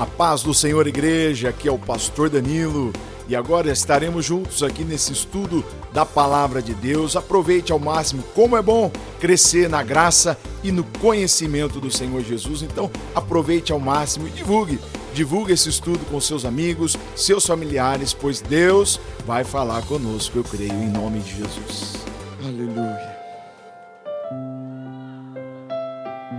[0.00, 2.90] A paz do Senhor, igreja, aqui é o pastor Danilo
[3.28, 7.16] e agora estaremos juntos aqui nesse estudo da palavra de Deus.
[7.16, 8.90] Aproveite ao máximo, como é bom
[9.20, 12.62] crescer na graça e no conhecimento do Senhor Jesus.
[12.62, 14.78] Então, aproveite ao máximo e divulgue.
[15.12, 20.72] Divulgue esse estudo com seus amigos, seus familiares, pois Deus vai falar conosco, eu creio,
[20.72, 21.96] em nome de Jesus.
[22.42, 23.20] Aleluia.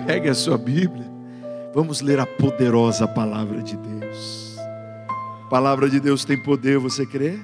[0.08, 1.11] Pegue a sua Bíblia.
[1.74, 4.58] Vamos ler a poderosa palavra de Deus.
[5.46, 7.40] A palavra de Deus tem poder, você crê?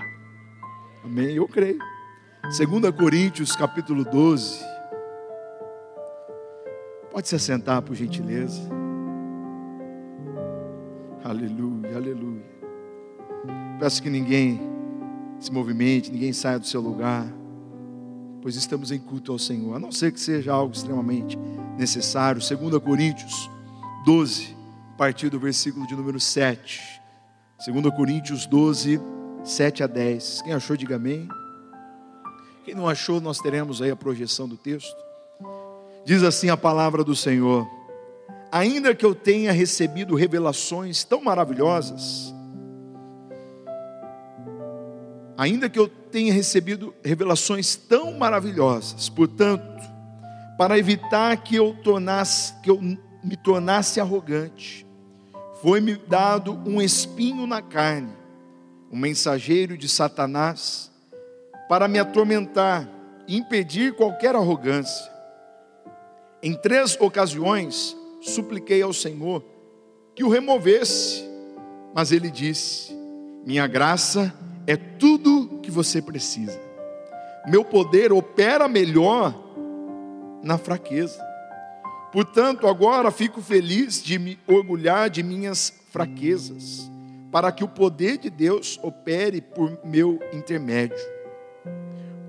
[1.01, 1.35] Amém?
[1.35, 1.79] Eu creio.
[2.43, 4.59] 2 Coríntios, capítulo 12.
[7.09, 8.61] Pode se assentar, por gentileza.
[11.23, 12.45] Aleluia, aleluia.
[13.79, 14.59] Peço que ninguém
[15.39, 17.25] se movimente, ninguém saia do seu lugar,
[18.41, 21.39] pois estamos em culto ao Senhor, a não ser que seja algo extremamente
[21.77, 22.41] necessário.
[22.41, 23.49] 2 Coríntios
[24.07, 24.55] 12,
[24.93, 26.81] a partir do versículo de número 7.
[27.67, 29.01] 2 Coríntios 12,
[29.43, 30.43] 7 a 10.
[30.43, 31.27] Quem achou, diga amém.
[32.63, 34.95] Quem não achou, nós teremos aí a projeção do texto.
[36.05, 37.67] Diz assim a palavra do Senhor:
[38.49, 42.33] Ainda que eu tenha recebido revelações tão maravilhosas,
[45.37, 49.83] ainda que eu tenha recebido revelações tão maravilhosas, portanto,
[50.57, 52.79] para evitar que eu tornasse, que eu
[53.27, 54.87] me tornasse arrogante.
[55.61, 58.13] Foi-me dado um espinho na carne,
[58.91, 60.89] um mensageiro de Satanás,
[61.67, 62.89] para me atormentar
[63.27, 65.11] e impedir qualquer arrogância.
[66.41, 69.43] Em três ocasiões, supliquei ao Senhor
[70.15, 71.27] que o removesse,
[71.93, 72.95] mas ele disse:
[73.45, 74.33] Minha graça
[74.65, 76.59] é tudo que você precisa.
[77.45, 79.35] Meu poder opera melhor
[80.41, 81.27] na fraqueza.
[82.17, 86.89] Portanto, agora fico feliz de me orgulhar de minhas fraquezas,
[87.31, 90.97] para que o poder de Deus opere por meu intermédio.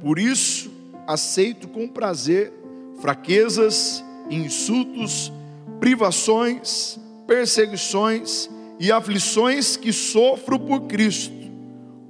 [0.03, 0.71] Por isso,
[1.07, 2.53] aceito com prazer
[3.01, 5.33] fraquezas, insultos,
[5.81, 11.33] privações, perseguições e aflições que sofro por Cristo,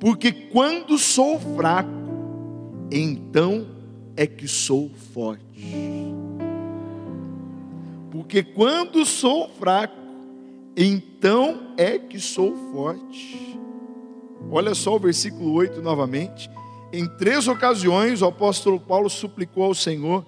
[0.00, 1.88] porque quando sou fraco,
[2.90, 3.68] então
[4.16, 5.97] é que sou forte.
[8.18, 9.94] Porque quando sou fraco,
[10.76, 13.56] então é que sou forte.
[14.50, 16.50] Olha só o versículo 8 novamente.
[16.92, 20.26] Em três ocasiões o apóstolo Paulo suplicou ao Senhor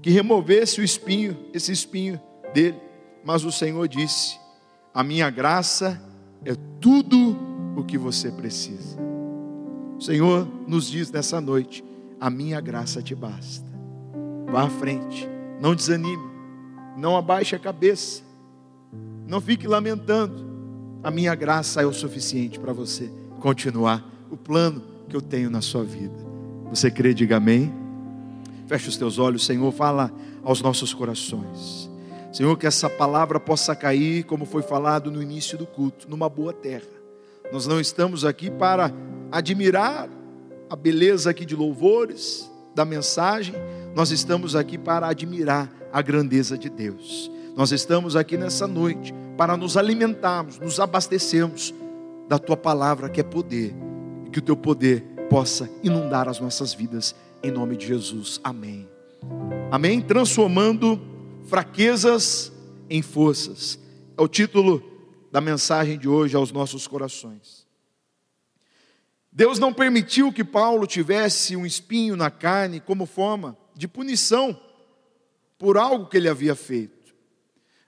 [0.00, 2.20] que removesse o espinho, esse espinho
[2.54, 2.78] dele.
[3.24, 4.38] Mas o Senhor disse:
[4.94, 6.00] A minha graça
[6.44, 7.36] é tudo
[7.76, 8.96] o que você precisa.
[9.98, 11.84] O Senhor nos diz nessa noite:
[12.20, 13.66] A minha graça te basta.
[14.46, 15.28] Vá à frente,
[15.60, 16.31] não desanime
[16.96, 18.22] não abaixe a cabeça.
[19.26, 20.50] Não fique lamentando.
[21.02, 23.10] A minha graça é o suficiente para você
[23.40, 26.14] continuar o plano que eu tenho na sua vida.
[26.70, 27.72] Você crê, diga amém.
[28.66, 31.90] Feche os teus olhos, Senhor, fala aos nossos corações.
[32.32, 36.52] Senhor, que essa palavra possa cair, como foi falado no início do culto, numa boa
[36.52, 36.86] terra.
[37.52, 38.90] Nós não estamos aqui para
[39.30, 40.08] admirar
[40.70, 43.54] a beleza aqui de louvores, da mensagem,
[43.94, 47.30] nós estamos aqui para admirar a grandeza de Deus.
[47.56, 51.74] Nós estamos aqui nessa noite para nos alimentarmos, nos abastecermos
[52.28, 53.74] da tua palavra que é poder,
[54.26, 58.40] e que o teu poder possa inundar as nossas vidas em nome de Jesus.
[58.42, 58.88] Amém.
[59.70, 60.00] Amém.
[60.00, 61.00] Transformando
[61.44, 62.52] fraquezas
[62.88, 63.78] em forças.
[64.16, 64.82] É o título
[65.30, 67.61] da mensagem de hoje aos nossos corações.
[69.32, 74.60] Deus não permitiu que Paulo tivesse um espinho na carne como forma de punição
[75.58, 77.14] por algo que ele havia feito.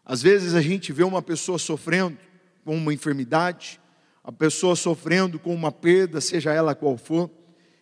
[0.05, 2.16] Às vezes a gente vê uma pessoa sofrendo
[2.65, 3.81] com uma enfermidade,
[4.22, 7.31] a pessoa sofrendo com uma perda, seja ela qual for,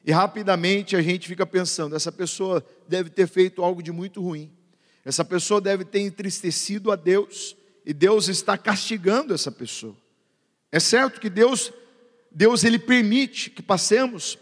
[0.04, 4.50] e rapidamente a gente fica pensando: essa pessoa deve ter feito algo de muito ruim,
[5.04, 7.56] essa pessoa deve ter entristecido a Deus,
[7.86, 9.96] e Deus está castigando essa pessoa.
[10.70, 11.72] É certo que Deus,
[12.34, 14.38] Deus ele permite que passemos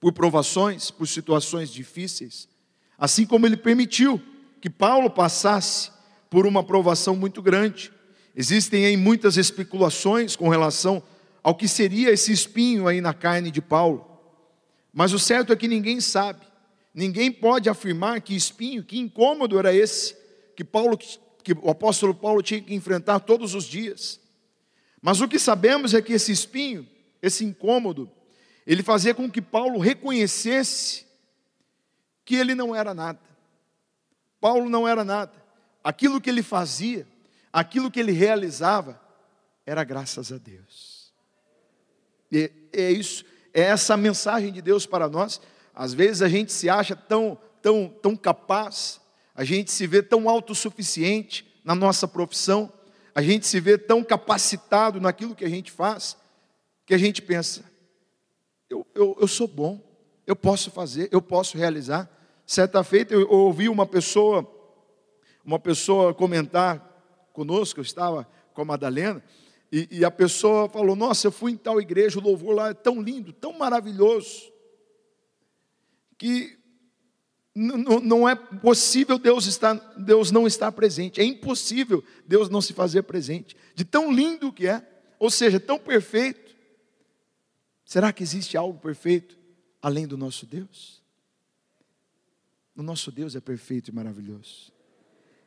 [0.00, 2.48] por provações, por situações difíceis,
[2.98, 4.20] assim como ele permitiu
[4.60, 5.90] que Paulo passasse
[6.28, 7.92] por uma provação muito grande.
[8.34, 11.02] Existem aí muitas especulações com relação
[11.42, 14.06] ao que seria esse espinho aí na carne de Paulo.
[14.92, 16.46] Mas o certo é que ninguém sabe.
[16.94, 20.16] Ninguém pode afirmar que espinho, que incômodo era esse
[20.54, 20.98] que Paulo
[21.42, 24.20] que o apóstolo Paulo tinha que enfrentar todos os dias.
[25.00, 26.86] Mas o que sabemos é que esse espinho,
[27.22, 28.10] esse incômodo,
[28.66, 31.06] ele fazia com que Paulo reconhecesse
[32.24, 33.20] que ele não era nada.
[34.40, 35.32] Paulo não era nada.
[35.82, 37.06] Aquilo que ele fazia,
[37.52, 39.00] aquilo que ele realizava,
[39.64, 41.12] era graças a Deus.
[42.30, 43.24] E é isso,
[43.54, 45.40] é essa mensagem de Deus para nós.
[45.74, 49.00] Às vezes a gente se acha tão, tão, tão capaz,
[49.34, 52.72] a gente se vê tão autossuficiente na nossa profissão,
[53.14, 56.16] a gente se vê tão capacitado naquilo que a gente faz,
[56.92, 57.64] que a gente pensa:
[58.68, 59.80] eu, eu, eu sou bom,
[60.26, 62.06] eu posso fazer, eu posso realizar.
[62.44, 64.46] Certa feita eu ouvi uma pessoa,
[65.42, 69.24] uma pessoa comentar conosco, eu estava com a Madalena,
[69.72, 72.74] e, e a pessoa falou: Nossa, eu fui em tal igreja, o louvor lá é
[72.74, 74.52] tão lindo, tão maravilhoso,
[76.18, 76.58] que
[77.54, 83.02] não é possível Deus, estar, Deus não estar presente, é impossível Deus não se fazer
[83.04, 84.86] presente, de tão lindo que é,
[85.18, 86.51] ou seja, tão perfeito.
[87.92, 89.38] Será que existe algo perfeito
[89.82, 91.02] além do nosso Deus?
[92.74, 94.72] O nosso Deus é perfeito e maravilhoso.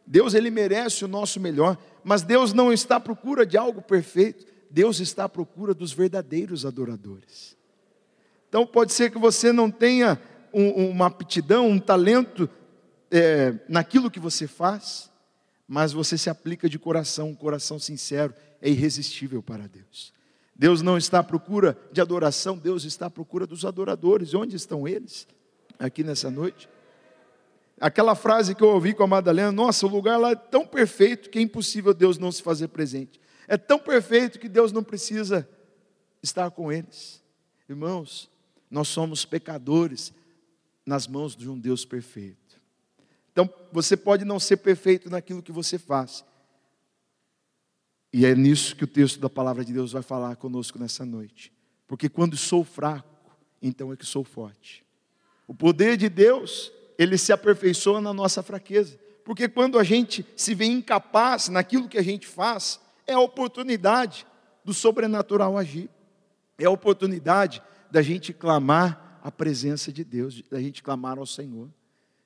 [0.06, 4.46] Deus ele merece o nosso melhor, mas Deus não está à procura de algo perfeito,
[4.70, 7.58] Deus está à procura dos verdadeiros adoradores.
[8.48, 10.22] Então pode ser que você não tenha
[10.54, 12.48] um, uma aptidão, um talento
[13.10, 15.10] é, naquilo que você faz,
[15.68, 20.14] mas você se aplica de coração, um coração sincero, é irresistível para Deus.
[20.56, 24.34] Deus não está à procura de adoração, Deus está à procura dos adoradores.
[24.34, 25.28] Onde estão eles?
[25.78, 26.70] Aqui nessa noite.
[27.80, 31.30] Aquela frase que eu ouvi com a Madalena, nossa, o lugar lá é tão perfeito
[31.30, 33.20] que é impossível Deus não se fazer presente.
[33.48, 35.48] É tão perfeito que Deus não precisa
[36.24, 37.22] estar com eles.
[37.68, 38.30] Irmãos,
[38.72, 40.14] nós somos pecadores
[40.86, 42.62] nas mãos de um Deus perfeito.
[43.32, 46.24] Então, você pode não ser perfeito naquilo que você faz.
[48.18, 51.52] E é nisso que o texto da palavra de Deus vai falar conosco nessa noite.
[51.86, 54.86] Porque quando sou fraco, então é que sou forte.
[55.46, 58.98] O poder de Deus, ele se aperfeiçoa na nossa fraqueza.
[59.26, 64.26] Porque quando a gente se vê incapaz naquilo que a gente faz, é a oportunidade
[64.64, 65.90] do sobrenatural agir.
[66.58, 71.68] É a oportunidade da gente clamar a presença de Deus, da gente clamar ao Senhor.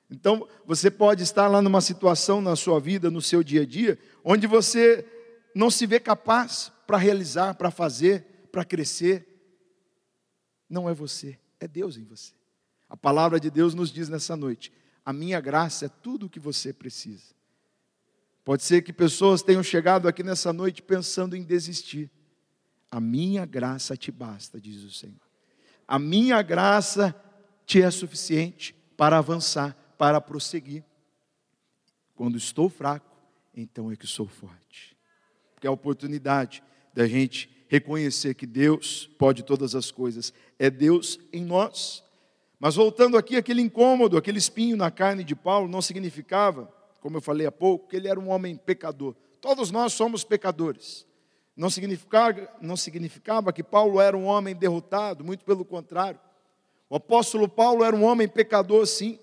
[0.08, 3.98] Então, você pode estar lá numa situação na sua vida, no seu dia a dia,
[4.22, 5.04] onde você
[5.54, 9.26] não se vê capaz para realizar, para fazer, para crescer.
[10.68, 12.32] Não é você, é Deus em você.
[12.88, 14.72] A palavra de Deus nos diz nessa noite:
[15.04, 17.34] a minha graça é tudo o que você precisa.
[18.44, 22.10] Pode ser que pessoas tenham chegado aqui nessa noite pensando em desistir.
[22.90, 25.30] A minha graça te basta, diz o Senhor
[25.90, 27.12] a minha graça
[27.66, 30.84] te é suficiente para avançar, para prosseguir.
[32.14, 33.16] Quando estou fraco,
[33.52, 34.89] então é que sou forte.
[35.60, 36.62] Porque a oportunidade
[36.94, 42.02] da gente reconhecer que Deus pode todas as coisas, é Deus em nós.
[42.58, 46.72] Mas voltando aqui, aquele incômodo, aquele espinho na carne de Paulo não significava,
[47.02, 49.14] como eu falei há pouco, que ele era um homem pecador.
[49.38, 51.06] Todos nós somos pecadores.
[51.54, 56.18] Não significava, não significava que Paulo era um homem derrotado, muito pelo contrário.
[56.88, 59.18] O apóstolo Paulo era um homem pecador, sim,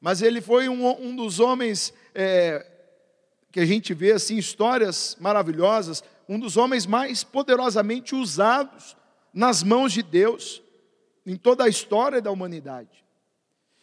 [0.00, 2.77] mas ele foi um, um dos homens é,
[3.58, 8.96] que a gente vê assim histórias maravilhosas, um dos homens mais poderosamente usados
[9.34, 10.62] nas mãos de Deus
[11.26, 13.04] em toda a história da humanidade.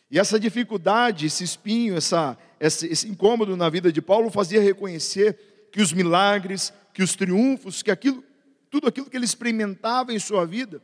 [0.10, 5.68] E essa dificuldade, esse espinho, essa, esse, esse incômodo na vida de Paulo fazia reconhecer
[5.74, 8.24] que os milagres, que os triunfos, que aquilo,
[8.70, 10.82] tudo aquilo que ele experimentava em sua vida,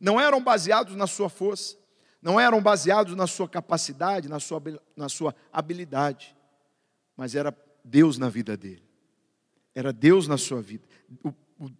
[0.00, 1.76] não eram baseados na sua força,
[2.22, 4.62] não eram baseados na sua capacidade, na sua,
[4.96, 6.34] na sua habilidade,
[7.14, 8.82] mas era Deus na vida dele,
[9.74, 10.84] era Deus na sua vida.
[11.24, 11.32] O,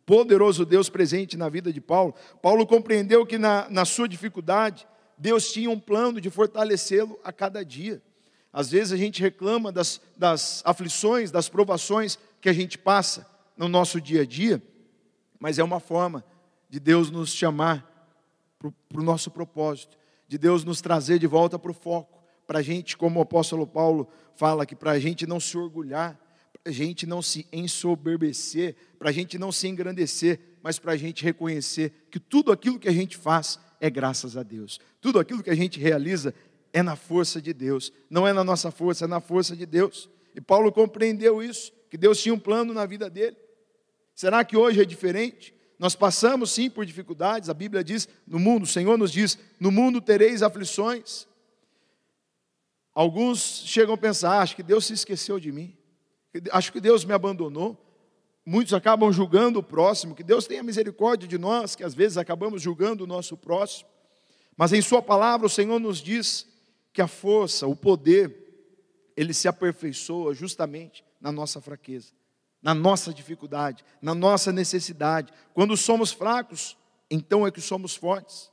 [0.04, 2.14] poderoso Deus presente na vida de Paulo.
[2.42, 7.64] Paulo compreendeu que na, na sua dificuldade, Deus tinha um plano de fortalecê-lo a cada
[7.64, 8.02] dia.
[8.52, 13.26] Às vezes a gente reclama das, das aflições, das provações que a gente passa,
[13.60, 14.62] no nosso dia a dia,
[15.38, 16.24] mas é uma forma
[16.70, 17.86] de Deus nos chamar
[18.58, 22.19] para o nosso propósito, de Deus nos trazer de volta para o foco,
[22.50, 26.18] para a gente, como o apóstolo Paulo fala, que para a gente não se orgulhar,
[26.52, 30.96] para a gente não se ensoberbecer, para a gente não se engrandecer, mas para a
[30.96, 35.44] gente reconhecer que tudo aquilo que a gente faz é graças a Deus, tudo aquilo
[35.44, 36.34] que a gente realiza
[36.72, 40.10] é na força de Deus, não é na nossa força, é na força de Deus.
[40.34, 43.36] E Paulo compreendeu isso, que Deus tinha um plano na vida dele.
[44.12, 45.54] Será que hoje é diferente?
[45.78, 49.70] Nós passamos sim por dificuldades, a Bíblia diz, no mundo, o Senhor nos diz, no
[49.70, 51.29] mundo tereis aflições.
[52.94, 55.76] Alguns chegam a pensar, ah, acho que Deus se esqueceu de mim,
[56.50, 57.76] acho que Deus me abandonou.
[58.44, 62.62] Muitos acabam julgando o próximo, que Deus tenha misericórdia de nós, que às vezes acabamos
[62.62, 63.88] julgando o nosso próximo.
[64.56, 66.46] Mas em Sua palavra o Senhor nos diz
[66.92, 72.12] que a força, o poder, ele se aperfeiçoa justamente na nossa fraqueza.
[72.62, 75.32] na nossa dificuldade, na nossa necessidade.
[75.54, 76.76] Quando somos fracos,
[77.10, 78.50] então é que somos fortes.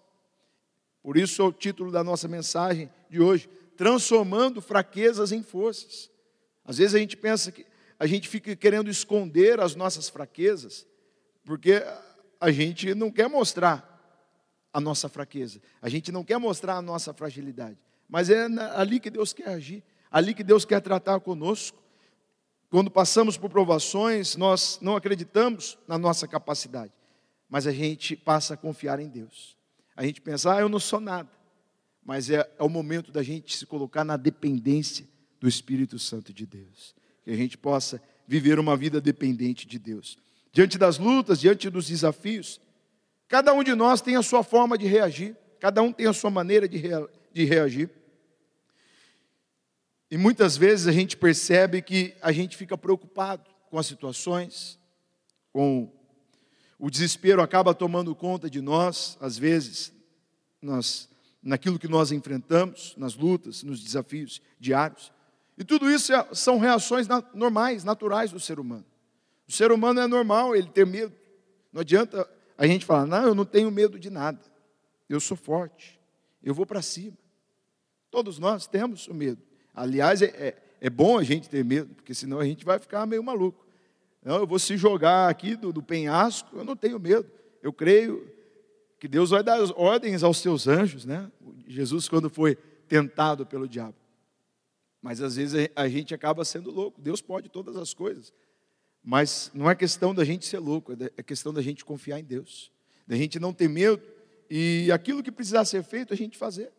[1.04, 6.10] Por isso é o título da nossa mensagem de hoje: transformando fraquezas em forças.
[6.66, 7.66] Às vezes a gente pensa que
[8.00, 10.86] a gente fica querendo esconder as nossas fraquezas,
[11.46, 11.84] porque
[12.40, 13.94] a gente não quer mostrar
[14.74, 17.78] a nossa fraqueza, a gente não quer mostrar a nossa fragilidade,
[18.10, 21.82] mas é ali que Deus quer agir, ali que Deus quer tratar conosco.
[22.70, 26.92] Quando passamos por provações, nós não acreditamos na nossa capacidade,
[27.50, 29.58] mas a gente passa a confiar em Deus.
[29.96, 31.30] A gente pensa, ah, eu não sou nada,
[32.08, 35.06] mas é, é o momento da gente se colocar na dependência
[35.42, 40.18] do Espírito Santo de Deus, que a gente possa viver uma vida dependente de Deus.
[40.54, 42.62] Diante das lutas, diante dos desafios,
[43.28, 46.30] cada um de nós tem a sua forma de reagir, cada um tem a sua
[46.32, 47.90] maneira de, rea de reagir.
[50.10, 54.80] E muitas vezes a gente percebe que a gente fica preocupado com as situações,
[55.52, 55.92] com
[56.80, 59.92] o desespero acaba tomando conta de nós, às vezes,
[60.62, 61.10] nós,
[61.48, 65.14] naquilo que nós enfrentamos, nas lutas, nos desafios diários.
[65.58, 68.86] E tudo isso é, são reações normais, naturais do ser humano.
[69.48, 71.16] O ser humano é normal ele ter medo.
[71.72, 74.40] Não adianta a gente falar, não, eu não tenho medo de nada.
[75.08, 75.98] Eu sou forte.
[76.44, 77.18] Eu vou para cima.
[78.12, 79.42] Todos nós temos o medo.
[79.74, 83.06] Aliás, é, é, é, bom a gente ter medo, porque senão a gente vai ficar
[83.06, 83.66] meio maluco.
[84.22, 87.32] Não, eu vou se jogar aqui do, do penhasco, eu não tenho medo.
[87.64, 88.30] Eu creio
[89.00, 91.32] que Deus vai dar ordens aos seus anjos, né?
[91.68, 92.56] Jesus, quando foi
[92.88, 93.96] tentado pelo diabo.
[95.02, 97.00] Mas às vezes a gente acaba sendo louco.
[97.00, 98.34] Deus pode todas as coisas.
[99.04, 102.72] Mas não é questão da gente ser louco, é questão da gente confiar em Deus.
[103.06, 104.02] Da gente não ter medo
[104.50, 106.72] e aquilo que precisar ser feito, a gente fazer.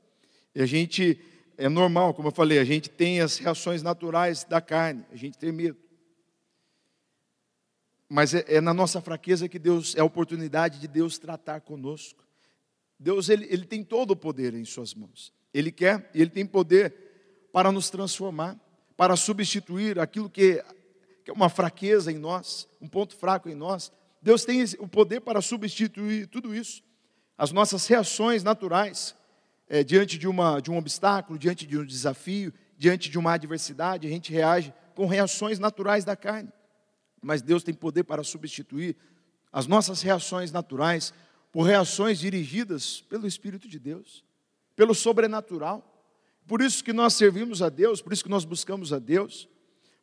[0.55, 1.21] E a gente
[1.57, 5.39] é normal, como eu falei, a gente tem as reações naturais da carne, a gente
[5.39, 5.79] tem medo.
[8.09, 12.25] Mas é, é na nossa fraqueza que Deus, é a oportunidade de Deus tratar conosco.
[12.99, 15.33] Deus, ele, ele tem todo o poder em suas mãos.
[15.53, 16.95] Ele quer e ele tem poder
[17.53, 18.59] para nos transformar,
[18.97, 20.63] para substituir aquilo que,
[21.25, 23.93] que é uma fraqueza em nós, um ponto fraco em nós.
[24.21, 26.83] Deus tem o poder para substituir tudo isso.
[27.37, 29.15] As nossas reações naturais,
[29.69, 34.07] é, diante de, uma, de um obstáculo, diante de um desafio, diante de uma adversidade,
[34.07, 36.51] a gente reage com reações naturais da carne.
[37.23, 38.97] Mas Deus tem poder para substituir
[39.53, 41.13] as nossas reações naturais
[41.51, 44.25] por reações dirigidas pelo Espírito de Deus,
[44.77, 45.85] pelo sobrenatural.
[46.47, 49.49] Por isso que nós servimos a Deus, por isso que nós buscamos a Deus,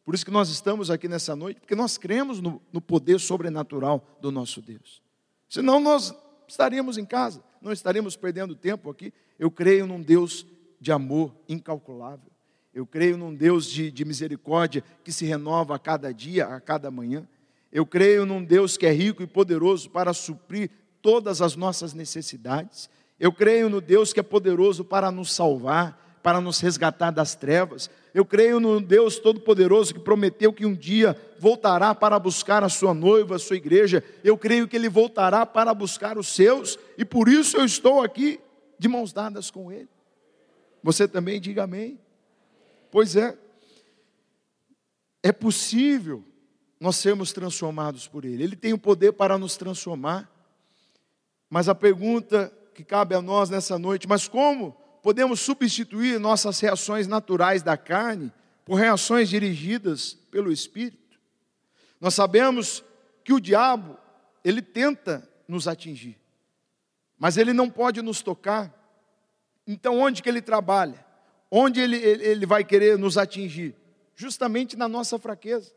[0.03, 4.05] por isso que nós estamos aqui nessa noite, porque nós cremos no, no poder sobrenatural
[4.22, 5.01] do nosso Deus.
[5.50, 6.13] Senão nós
[6.48, 9.13] estaríamos em casa, não estaríamos perdendo tempo aqui.
[9.39, 10.45] Eu creio num Deus
[10.79, 12.31] de amor incalculável.
[12.75, 16.91] Eu creio num Deus de, de misericórdia que se renova a cada dia, a cada
[16.91, 17.25] manhã.
[17.72, 20.70] Eu creio num Deus que é rico e poderoso para suprir
[21.01, 22.89] todas as nossas necessidades.
[23.17, 27.89] Eu creio no Deus que é poderoso para nos salvar, para nos resgatar das trevas.
[28.13, 32.94] Eu creio no Deus Todo-Poderoso que prometeu que um dia voltará para buscar a sua
[32.94, 34.03] noiva, a sua igreja.
[34.22, 38.38] Eu creio que ele voltará para buscar os seus, e por isso eu estou aqui
[38.77, 39.88] de mãos dadas com ele.
[40.84, 42.00] Você também diga amém.
[42.96, 43.38] Pois é,
[45.22, 46.24] é possível
[46.80, 48.42] nós sermos transformados por ele.
[48.42, 50.32] Ele tem o poder para nos transformar.
[51.50, 54.72] Mas a pergunta que cabe a nós nessa noite, mas como
[55.04, 58.32] podemos substituir nossas reações naturais da carne
[58.64, 61.20] por reações dirigidas pelo Espírito.
[62.00, 62.82] Nós sabemos
[63.25, 63.98] que o diabo,
[64.42, 66.18] ele tenta nos atingir,
[67.20, 68.74] mas ele não pode nos tocar.
[69.68, 71.04] Então, onde que ele trabalha?
[71.57, 73.74] Onde ele, ele, vai querer nos atingir?
[74.13, 75.71] Justamente na nossa fraqueza.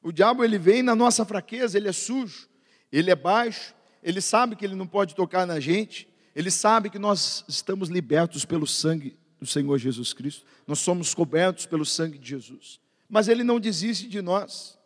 [0.00, 2.48] O diabo, ele vem na nossa fraqueza, ele é sujo,
[2.92, 6.98] ele é baixo, ele sabe que ele não pode tocar na gente, ele sabe que
[6.98, 12.28] nós estamos libertos pelo sangue do Senhor Jesus Cristo, nós somos cobertos pelo sangue de
[12.28, 12.78] Jesus.
[13.08, 14.78] Mas ele não desiste de nós.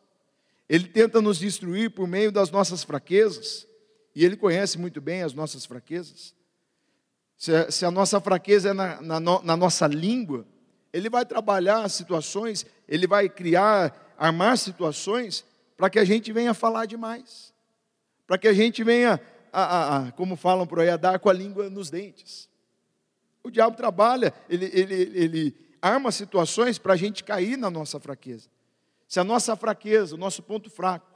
[0.66, 3.66] Ele tenta nos destruir por meio das nossas fraquezas,
[4.14, 6.35] e ele conhece muito bem as nossas fraquezas.
[7.38, 10.45] Se a, se a nossa fraqueza é na, na, na nossa língua,
[10.92, 15.45] ele vai trabalhar situações, ele vai criar, armar situações
[15.76, 17.54] para que a gente venha falar demais,
[18.26, 19.21] para que a gente venha
[19.52, 22.49] a, a, como falam por aí, a dar com a língua nos dentes.
[23.45, 28.49] O diabo trabalha, ele, ele, ele arma situações para a gente cair na nossa fraqueza.
[29.07, 31.07] Se a nossa fraqueza, o nosso ponto fraco,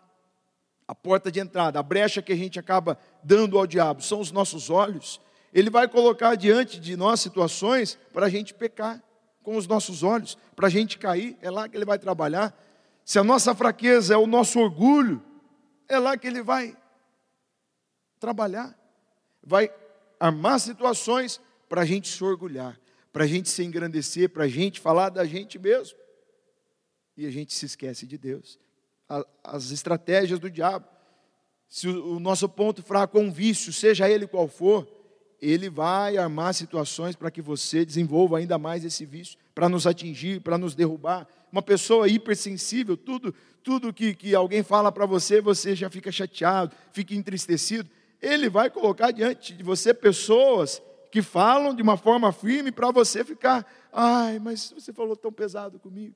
[0.87, 4.31] a porta de entrada, a brecha que a gente acaba dando ao diabo são os
[4.31, 5.21] nossos olhos,
[5.53, 9.03] ele vai colocar diante de nós situações para a gente pecar
[9.43, 12.57] com os nossos olhos, para a gente cair, é lá que ele vai trabalhar.
[13.05, 15.23] se a nossa fraqueza é o nosso orgulho,
[15.89, 16.77] é lá que ele vai
[18.21, 18.79] trabalhar,
[19.43, 19.71] vai
[20.19, 22.81] armar situações para a gente se orgulhar,
[23.13, 25.99] para a gente se engrandecer, para a gente falar da gente mesmo.
[27.17, 28.59] E a gente se esquece de Deus.
[29.43, 30.87] As estratégias do diabo.
[31.69, 34.87] Se o nosso ponto fraco é um vício, seja ele qual for,
[35.43, 40.41] ele vai armar situações para que você desenvolva ainda mais esse vício, para nos atingir,
[40.41, 41.27] para nos derrubar.
[41.51, 46.77] Uma pessoa hipersensível, tudo, tudo que, que alguém fala para você, você já fica chateado,
[46.93, 47.91] fica entristecido.
[48.21, 50.81] Ele vai colocar diante de você pessoas
[51.11, 55.77] que falam de uma forma firme para você ficar, ai, mas você falou tão pesado
[55.81, 56.15] comigo.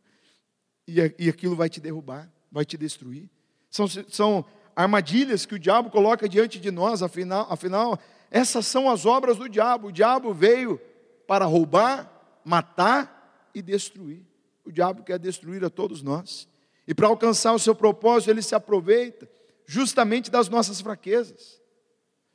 [0.86, 3.28] E, e aquilo vai te derrubar, vai te destruir.
[3.68, 4.44] São, são
[4.76, 7.98] armadilhas que o diabo coloca diante de nós, afinal, afinal
[8.30, 9.88] essas são as obras do diabo.
[9.88, 10.80] O diabo veio
[11.26, 12.10] para roubar,
[12.44, 14.22] matar e destruir.
[14.64, 16.48] O diabo quer destruir a todos nós.
[16.86, 19.28] E para alcançar o seu propósito, ele se aproveita
[19.64, 21.60] justamente das nossas fraquezas.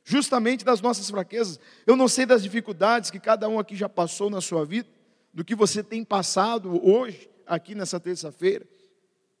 [0.04, 1.60] Justamente das nossas fraquezas.
[1.86, 4.88] Eu não sei das dificuldades que cada um aqui já passou na sua vida,
[5.32, 8.66] do que você tem passado hoje, aqui nessa terça-feira,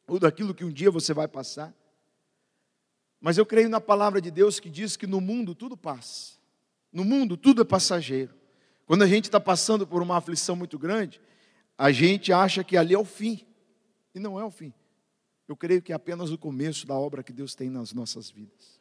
[0.06, 1.74] ou daquilo que um dia você vai passar.
[3.20, 6.41] Mas eu creio na palavra de Deus que diz que no mundo tudo passa.
[6.92, 8.34] No mundo tudo é passageiro.
[8.84, 11.20] Quando a gente está passando por uma aflição muito grande,
[11.78, 13.46] a gente acha que ali é o fim.
[14.14, 14.72] E não é o fim.
[15.48, 18.80] Eu creio que é apenas o começo da obra que Deus tem nas nossas vidas.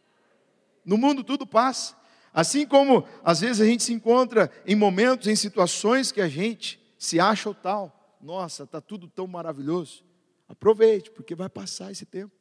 [0.85, 1.95] No mundo tudo passa.
[2.33, 6.79] Assim como às vezes a gente se encontra em momentos, em situações que a gente
[6.97, 8.17] se acha o tal.
[8.21, 10.03] Nossa, está tudo tão maravilhoso.
[10.47, 12.35] Aproveite, porque vai passar esse tempo.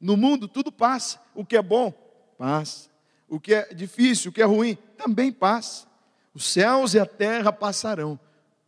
[0.00, 1.20] No mundo tudo passa.
[1.34, 1.92] O que é bom,
[2.38, 2.88] passa.
[3.28, 5.86] O que é difícil, o que é ruim, também passa.
[6.34, 8.18] Os céus e a terra passarão,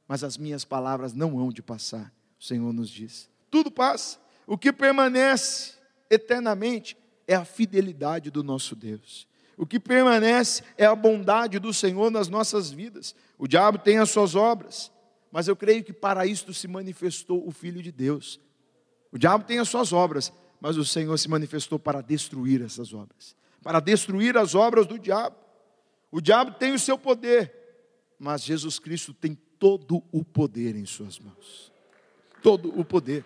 [0.09, 3.29] mas as minhas palavras não hão de passar, o Senhor nos diz.
[3.51, 4.19] Tudo passa.
[4.47, 5.75] O que permanece
[6.09, 6.97] eternamente
[7.27, 9.29] é a fidelidade do nosso Deus.
[9.57, 13.15] O que permanece é a bondade do Senhor nas nossas vidas.
[13.39, 14.91] O diabo tem as suas obras,
[15.31, 18.41] mas eu creio que para isto se manifestou o Filho de Deus.
[19.13, 23.37] O diabo tem as suas obras, mas o Senhor se manifestou para destruir essas obras
[23.63, 25.37] para destruir as obras do diabo.
[26.11, 27.53] O diabo tem o seu poder,
[28.19, 31.73] mas Jesus Cristo tem todo o poder em suas mãos.
[32.43, 33.25] Todo o poder.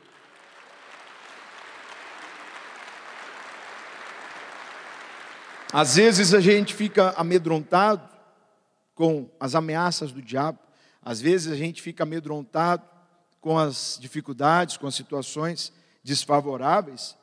[5.72, 8.08] Às vezes a gente fica amedrontado
[8.94, 10.58] com as ameaças do diabo,
[11.02, 12.88] às vezes a gente fica amedrontado
[13.40, 17.16] com as dificuldades, com as situações desfavoráveis,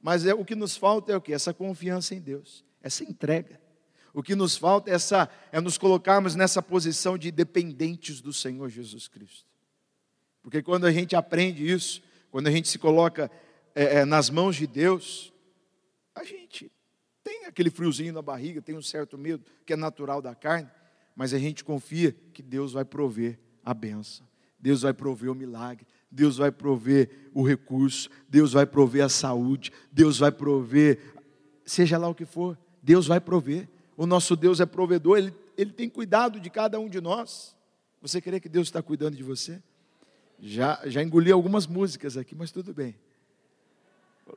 [0.00, 1.32] mas é o que nos falta é o que?
[1.32, 3.60] Essa confiança em Deus, essa entrega.
[4.18, 8.68] O que nos falta é, essa, é nos colocarmos nessa posição de dependentes do Senhor
[8.68, 9.46] Jesus Cristo.
[10.42, 13.30] Porque quando a gente aprende isso, quando a gente se coloca
[13.76, 15.32] é, é, nas mãos de Deus,
[16.16, 16.68] a gente
[17.22, 20.68] tem aquele friozinho na barriga, tem um certo medo que é natural da carne,
[21.14, 24.26] mas a gente confia que Deus vai prover a benção,
[24.58, 29.70] Deus vai prover o milagre, Deus vai prover o recurso, Deus vai prover a saúde,
[29.92, 30.98] Deus vai prover,
[31.64, 33.77] seja lá o que for, Deus vai prover.
[33.98, 37.56] O nosso Deus é provedor, Ele, Ele tem cuidado de cada um de nós.
[38.00, 39.60] Você crê que Deus está cuidando de você?
[40.38, 42.94] Já, já engoli algumas músicas aqui, mas tudo bem.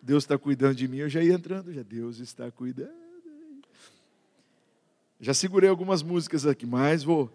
[0.01, 2.89] Deus está cuidando de mim, eu já ia entrando, já Deus está cuidando.
[5.19, 7.31] Já segurei algumas músicas aqui, mas vou.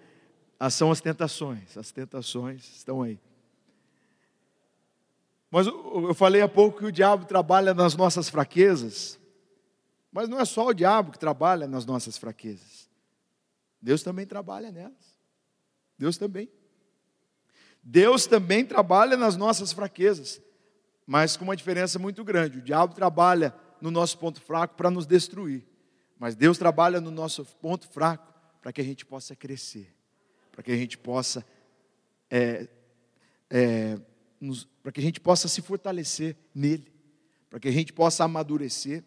[0.58, 3.20] Ah, são as tentações, as tentações estão aí.
[5.48, 9.16] Mas eu falei há pouco que o diabo trabalha nas nossas fraquezas,
[10.16, 12.88] mas não é só o diabo que trabalha nas nossas fraquezas.
[13.82, 15.20] Deus também trabalha nelas.
[15.98, 16.50] Deus também.
[17.82, 20.40] Deus também trabalha nas nossas fraquezas,
[21.06, 22.60] mas com uma diferença muito grande.
[22.60, 25.66] O diabo trabalha no nosso ponto fraco para nos destruir,
[26.18, 29.94] mas Deus trabalha no nosso ponto fraco para que a gente possa crescer,
[30.50, 31.44] para que a gente possa
[32.30, 32.66] é,
[33.50, 34.00] é,
[34.82, 36.90] para que a gente possa se fortalecer nele,
[37.50, 39.04] para que a gente possa amadurecer.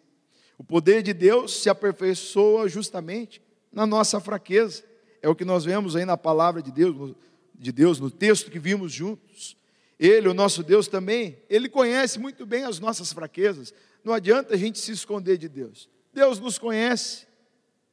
[0.59, 3.41] O poder de Deus se aperfeiçoa justamente
[3.71, 4.83] na nossa fraqueza.
[5.21, 7.15] É o que nós vemos aí na palavra de Deus,
[7.55, 9.55] de Deus, no texto que vimos juntos.
[9.97, 13.73] Ele, o nosso Deus também, ele conhece muito bem as nossas fraquezas.
[14.03, 15.89] Não adianta a gente se esconder de Deus.
[16.13, 17.25] Deus nos conhece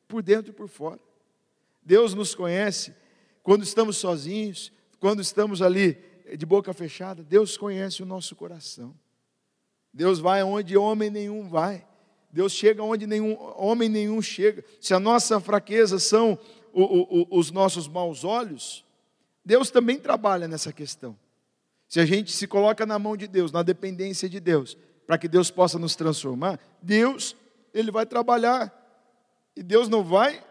[0.08, 1.00] por dentro e por fora.
[1.84, 2.92] Deus nos conhece
[3.44, 5.96] quando estamos sozinhos, quando estamos ali
[6.36, 8.92] de boca fechada, Deus conhece o nosso coração.
[9.94, 11.86] Deus vai onde homem nenhum vai.
[12.36, 14.62] Deus chega onde nenhum homem nenhum chega.
[14.78, 16.38] Se a nossa fraqueza são
[16.70, 18.84] o, o, o, os nossos maus olhos,
[19.42, 21.18] Deus também trabalha nessa questão.
[21.88, 25.26] Se a gente se coloca na mão de Deus, na dependência de Deus, para que
[25.26, 27.34] Deus possa nos transformar, Deus,
[27.72, 28.70] Ele vai trabalhar.
[29.56, 30.44] E Deus não vai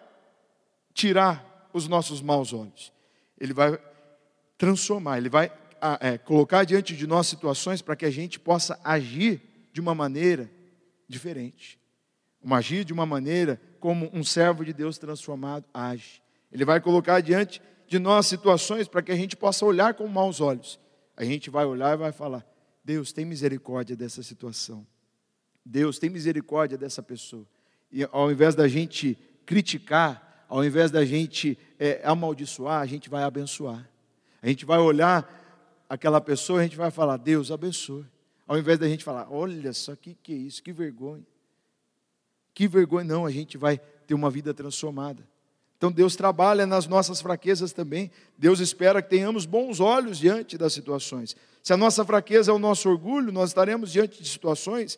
[0.92, 2.92] tirar os nossos maus olhos.
[3.40, 3.78] Ele vai
[4.58, 5.52] transformar, Ele vai
[6.00, 10.50] é, colocar diante de nós situações para que a gente possa agir de uma maneira
[11.08, 11.80] diferente.
[12.42, 16.22] Uma agir de uma maneira como um servo de Deus transformado age.
[16.52, 20.42] Ele vai colocar diante de nós situações para que a gente possa olhar com maus
[20.42, 20.80] olhos.
[21.18, 22.46] A gente vai olhar e vai falar:
[22.84, 24.86] Deus, tem misericórdia dessa situação.
[25.66, 27.48] Deus, tem misericórdia dessa pessoa.
[27.92, 33.24] E ao invés da gente criticar, ao invés da gente é, amaldiçoar, a gente vai
[33.24, 33.90] abençoar.
[34.42, 38.06] A gente vai olhar aquela pessoa, a gente vai falar: Deus, abençoe.
[38.48, 40.62] Ao invés da gente falar: Olha só, que que é isso?
[40.62, 41.26] Que vergonha.
[42.54, 43.06] Que vergonha.
[43.06, 45.28] Não, a gente vai ter uma vida transformada.
[45.78, 48.10] Então Deus trabalha nas nossas fraquezas também.
[48.38, 51.36] Deus espera que tenhamos bons olhos diante das situações.
[51.62, 54.98] Se a nossa fraqueza é o nosso orgulho, nós estaremos diante de situações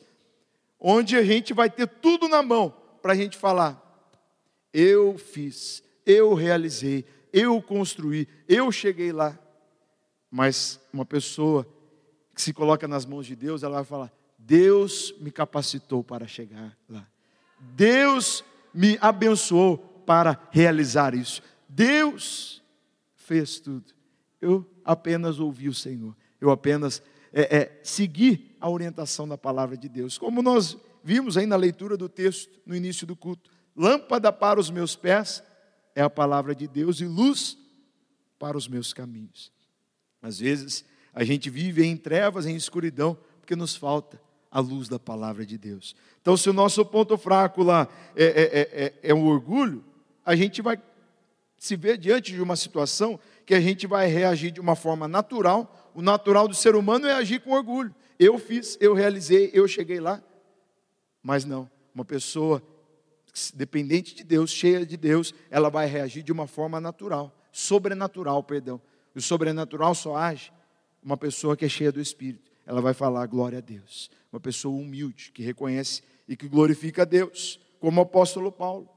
[0.80, 3.82] onde a gente vai ter tudo na mão para a gente falar:
[4.74, 9.38] eu fiz, eu realizei, eu construí, eu cheguei lá.
[10.30, 11.66] Mas uma pessoa
[12.38, 16.78] que se coloca nas mãos de Deus, ela vai falar: Deus me capacitou para chegar
[16.88, 17.08] lá.
[17.60, 21.42] Deus me abençoou para realizar isso.
[21.68, 22.62] Deus
[23.16, 23.92] fez tudo.
[24.40, 26.16] Eu apenas ouvi o Senhor.
[26.40, 27.02] Eu apenas
[27.34, 30.20] é, é, segui a orientação da palavra de Deus.
[30.20, 33.50] Como nós vimos aí na leitura do texto, no início do culto.
[33.76, 35.42] Lâmpada para os meus pés
[35.96, 37.58] é a palavra de Deus e luz
[38.38, 39.52] para os meus caminhos.
[40.22, 40.86] Às vezes
[41.18, 45.58] a gente vive em trevas, em escuridão, porque nos falta a luz da palavra de
[45.58, 45.96] Deus.
[46.22, 49.84] Então, se o nosso ponto fraco lá é, é, é, é, é o orgulho,
[50.24, 50.80] a gente vai
[51.58, 55.90] se ver diante de uma situação que a gente vai reagir de uma forma natural.
[55.96, 57.96] O natural do ser humano é agir com orgulho.
[58.20, 60.22] Eu fiz, eu realizei, eu cheguei lá.
[61.24, 62.62] Mas não, uma pessoa
[63.56, 68.80] dependente de Deus, cheia de Deus, ela vai reagir de uma forma natural, sobrenatural, perdão.
[69.16, 70.52] O sobrenatural só age
[71.04, 72.52] uma pessoa que é cheia do Espírito.
[72.66, 74.10] Ela vai falar glória a Deus.
[74.32, 78.90] Uma pessoa humilde, que reconhece e que glorifica a Deus, como o apóstolo Paulo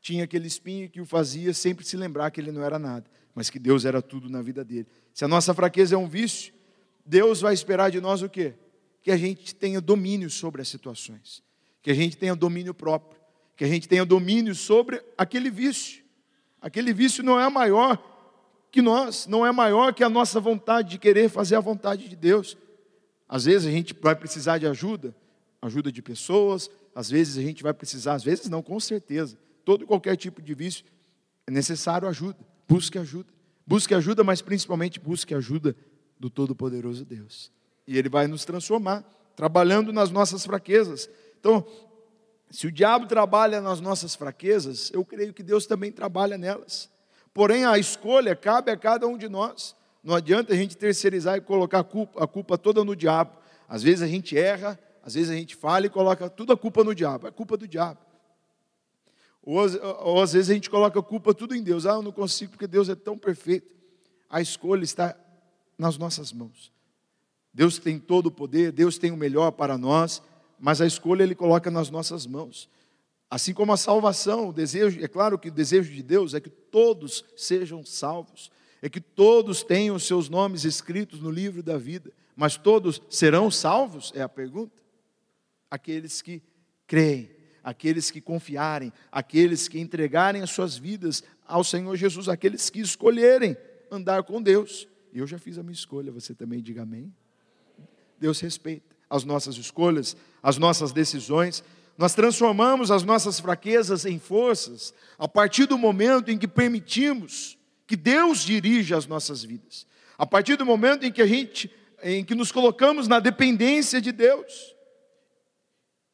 [0.00, 3.48] tinha aquele espinho que o fazia sempre se lembrar que ele não era nada, mas
[3.48, 4.86] que Deus era tudo na vida dele.
[5.14, 6.52] Se a nossa fraqueza é um vício,
[7.06, 8.54] Deus vai esperar de nós o quê?
[9.00, 11.42] Que a gente tenha domínio sobre as situações,
[11.80, 13.20] que a gente tenha domínio próprio,
[13.56, 16.02] que a gente tenha domínio sobre aquele vício.
[16.60, 18.11] Aquele vício não é maior
[18.72, 22.16] que nós, não é maior que a nossa vontade de querer fazer a vontade de
[22.16, 22.56] Deus.
[23.28, 25.14] Às vezes a gente vai precisar de ajuda,
[25.60, 29.86] ajuda de pessoas, às vezes a gente vai precisar, às vezes não, com certeza, todo
[29.86, 30.86] qualquer tipo de vício,
[31.46, 32.38] é necessário ajuda.
[32.66, 33.30] Busque ajuda.
[33.66, 35.76] Busque ajuda, mas principalmente busque ajuda
[36.18, 37.52] do Todo-Poderoso Deus.
[37.86, 39.04] E Ele vai nos transformar,
[39.36, 41.10] trabalhando nas nossas fraquezas.
[41.38, 41.66] Então,
[42.50, 46.90] se o diabo trabalha nas nossas fraquezas, eu creio que Deus também trabalha nelas.
[47.34, 49.74] Porém, a escolha cabe a cada um de nós.
[50.02, 53.36] Não adianta a gente terceirizar e colocar a culpa, a culpa toda no diabo.
[53.68, 56.84] Às vezes a gente erra, às vezes a gente falha e coloca tudo a culpa
[56.84, 57.26] no diabo.
[57.26, 58.00] É culpa do diabo.
[59.42, 59.58] Ou,
[60.04, 61.86] ou, às vezes a gente coloca a culpa tudo em Deus.
[61.86, 63.74] Ah, eu não consigo porque Deus é tão perfeito.
[64.28, 65.16] A escolha está
[65.76, 66.72] nas nossas mãos.
[67.52, 70.22] Deus tem todo o poder, Deus tem o melhor para nós,
[70.58, 72.68] mas a escolha Ele coloca nas nossas mãos.
[73.32, 76.50] Assim como a salvação, o desejo, é claro que o desejo de Deus é que
[76.50, 82.58] todos sejam salvos, é que todos tenham seus nomes escritos no livro da vida, mas
[82.58, 84.12] todos serão salvos?
[84.14, 84.82] É a pergunta.
[85.70, 86.42] Aqueles que
[86.86, 87.30] creem
[87.64, 93.56] aqueles que confiarem, aqueles que entregarem as suas vidas ao Senhor Jesus, aqueles que escolherem
[93.90, 94.86] andar com Deus.
[95.10, 97.10] Eu já fiz a minha escolha, você também diga amém.
[98.20, 101.64] Deus respeita as nossas escolhas, as nossas decisões.
[101.96, 107.96] Nós transformamos as nossas fraquezas em forças a partir do momento em que permitimos que
[107.96, 109.86] Deus dirija as nossas vidas.
[110.16, 111.70] A partir do momento em que a gente
[112.02, 114.74] em que nos colocamos na dependência de Deus.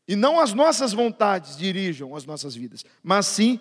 [0.06, 3.60] E não as nossas vontades dirijam as nossas vidas, mas sim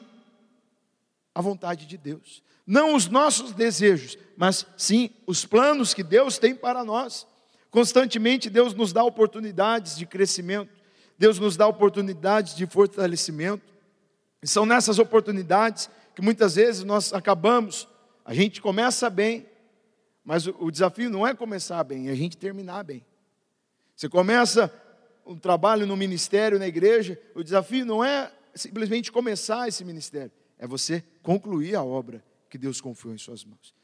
[1.34, 2.44] a vontade de Deus.
[2.66, 7.26] Não os nossos desejos, mas sim os planos que Deus tem para nós.
[7.70, 10.74] Constantemente Deus nos dá oportunidades de crescimento,
[11.18, 13.74] Deus nos dá oportunidades de fortalecimento.
[14.42, 17.88] E são nessas oportunidades que muitas vezes nós acabamos,
[18.24, 19.48] a gente começa bem,
[20.24, 23.06] mas o desafio não é começar bem, é a gente terminar bem.
[23.96, 24.72] Você começa
[25.26, 30.68] um trabalho no ministério, na igreja, o desafio não é simplesmente começar esse ministério, é
[30.68, 33.76] você concluir a obra que Deus confiou em suas mãos.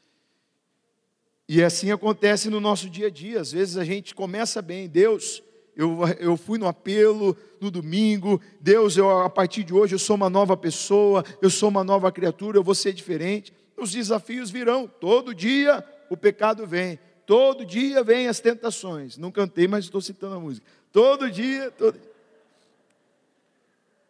[1.48, 3.40] E assim acontece no nosso dia a dia.
[3.40, 5.42] Às vezes a gente começa bem, Deus,
[5.76, 10.16] eu, eu fui no apelo no domingo, Deus, eu, a partir de hoje eu sou
[10.16, 13.52] uma nova pessoa, eu sou uma nova criatura, eu vou ser diferente.
[13.76, 19.16] Os desafios virão, todo dia o pecado vem, todo dia vem as tentações.
[19.16, 20.66] Não cantei, mas estou citando a música.
[20.92, 21.98] Todo dia, todo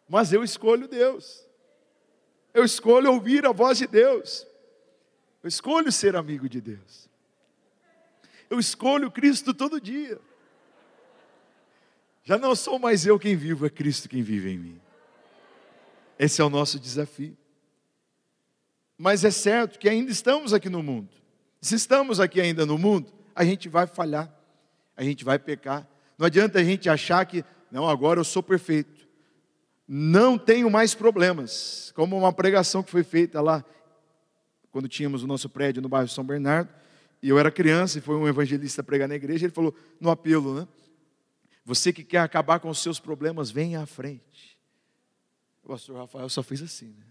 [0.07, 1.43] Mas eu escolho Deus.
[2.53, 4.45] Eu escolho ouvir a voz de Deus.
[5.41, 7.09] Eu escolho ser amigo de Deus.
[8.49, 10.19] Eu escolho Cristo todo dia.
[12.25, 14.81] Já não sou mais eu quem vivo, é Cristo quem vive em mim.
[16.17, 17.37] Esse é o nosso desafio.
[18.97, 21.09] Mas é certo que ainda estamos aqui no mundo.
[21.61, 24.33] Se estamos aqui ainda no mundo, a gente vai falhar,
[24.97, 25.87] a gente vai pecar.
[26.17, 29.07] Não adianta a gente achar que, não, agora eu sou perfeito.
[29.87, 31.91] Não tenho mais problemas.
[31.95, 33.63] Como uma pregação que foi feita lá,
[34.71, 36.73] quando tínhamos o nosso prédio no bairro São Bernardo,
[37.21, 40.61] e eu era criança e foi um evangelista pregar na igreja, ele falou no apelo,
[40.61, 40.67] né?
[41.65, 44.55] Você que quer acabar com os seus problemas, venha à frente.
[45.63, 47.05] O pastor Rafael só fez assim, né?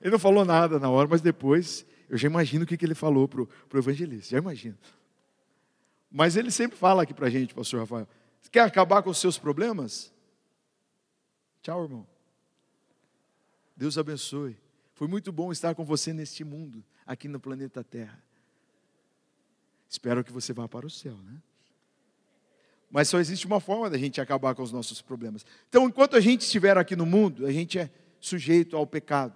[0.00, 2.94] Ele não falou nada na hora, mas depois eu já imagino o que, que ele
[2.94, 4.76] falou para o evangelista, já imagino.
[6.10, 8.08] Mas ele sempre fala aqui para a gente, pastor Rafael:
[8.50, 10.12] quer acabar com os seus problemas?
[11.62, 12.06] Tchau, irmão.
[13.74, 14.58] Deus abençoe.
[14.94, 18.22] Foi muito bom estar com você neste mundo, aqui no planeta Terra.
[19.88, 21.40] Espero que você vá para o céu, né?
[22.90, 25.46] Mas só existe uma forma da gente acabar com os nossos problemas.
[25.68, 29.34] Então, enquanto a gente estiver aqui no mundo, a gente é sujeito ao pecado.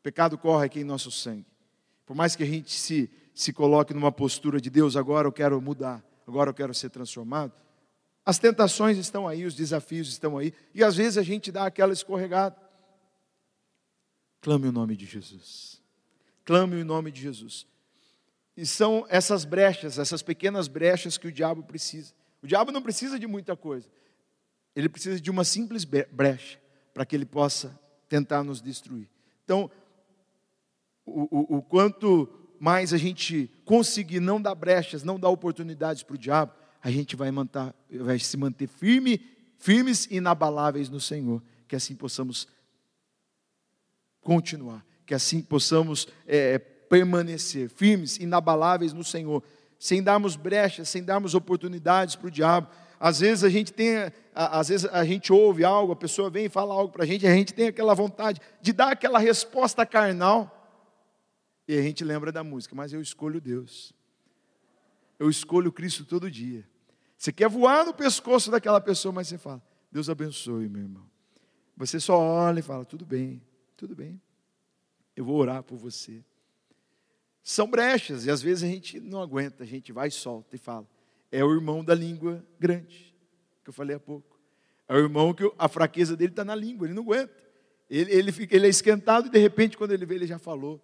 [0.00, 1.46] O pecado corre aqui em nosso sangue.
[2.04, 5.60] Por mais que a gente se, se coloque numa postura de Deus, agora eu quero
[5.60, 7.52] mudar, agora eu quero ser transformado.
[8.26, 11.92] As tentações estão aí, os desafios estão aí, e às vezes a gente dá aquela
[11.92, 12.56] escorregada.
[14.40, 15.80] Clame o nome de Jesus.
[16.44, 17.66] Clame o nome de Jesus.
[18.56, 22.12] E são essas brechas, essas pequenas brechas que o diabo precisa.
[22.42, 23.88] O diabo não precisa de muita coisa.
[24.74, 26.58] Ele precisa de uma simples brecha
[26.94, 29.08] para que ele possa tentar nos destruir.
[29.44, 29.70] Então,
[31.04, 36.14] o, o, o quanto mais a gente conseguir não dar brechas, não dar oportunidades para
[36.14, 39.20] o diabo, a gente vai, manter, vai se manter firme,
[39.58, 41.42] firmes e inabaláveis no Senhor.
[41.66, 42.48] Que assim possamos
[44.20, 49.42] continuar, que assim possamos é, permanecer firmes, inabaláveis no Senhor
[49.80, 52.68] sem darmos brechas, sem darmos oportunidades para o diabo.
[53.00, 56.48] Às vezes a gente tem, às vezes a gente ouve algo, a pessoa vem e
[56.50, 60.58] fala algo para a gente, a gente tem aquela vontade de dar aquela resposta carnal,
[61.66, 63.94] e a gente lembra da música, mas eu escolho Deus.
[65.18, 66.68] Eu escolho Cristo todo dia.
[67.16, 71.08] Você quer voar no pescoço daquela pessoa, mas você fala, Deus abençoe, meu irmão.
[71.76, 73.40] Você só olha e fala, tudo bem,
[73.76, 74.20] tudo bem.
[75.16, 76.22] Eu vou orar por você
[77.42, 80.58] são brechas, e às vezes a gente não aguenta, a gente vai e solta e
[80.58, 80.86] fala.
[81.32, 83.14] É o irmão da língua grande,
[83.62, 84.38] que eu falei há pouco.
[84.88, 87.32] É o irmão que a fraqueza dele está na língua, ele não aguenta.
[87.88, 90.80] Ele, ele, fica, ele é esquentado e de repente, quando ele vê, ele já falou.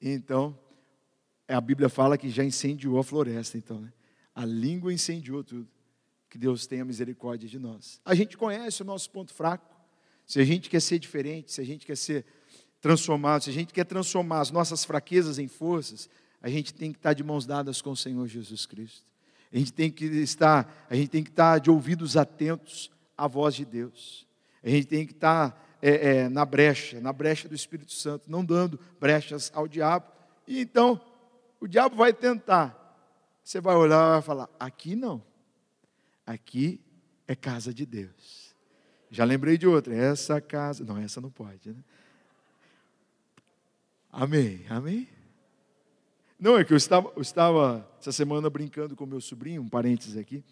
[0.00, 0.58] Então,
[1.48, 3.92] a Bíblia fala que já incendiou a floresta, então, né?
[4.34, 5.68] A língua incendiou tudo.
[6.28, 8.00] Que Deus tenha misericórdia de nós.
[8.04, 9.76] A gente conhece o nosso ponto fraco.
[10.26, 12.24] Se a gente quer ser diferente, se a gente quer ser
[12.82, 16.10] transformado, se a gente quer transformar as nossas fraquezas em forças,
[16.42, 19.06] a gente tem que estar de mãos dadas com o Senhor Jesus Cristo.
[19.52, 23.54] A gente tem que estar, a gente tem que estar de ouvidos atentos à voz
[23.54, 24.26] de Deus.
[24.64, 28.44] A gente tem que estar é, é, na brecha, na brecha do Espírito Santo, não
[28.44, 30.10] dando brechas ao diabo.
[30.48, 31.00] E então,
[31.60, 32.78] o diabo vai tentar.
[33.44, 35.22] Você vai olhar e vai falar: aqui não.
[36.26, 36.80] Aqui
[37.28, 38.56] é casa de Deus.
[39.08, 40.84] Já lembrei de outra, essa casa.
[40.84, 41.84] Não, essa não pode, né?
[44.14, 45.08] Amém, amém?
[46.38, 50.18] Não, é que eu estava, eu estava essa semana brincando com meu sobrinho, um parênteses
[50.18, 50.44] aqui.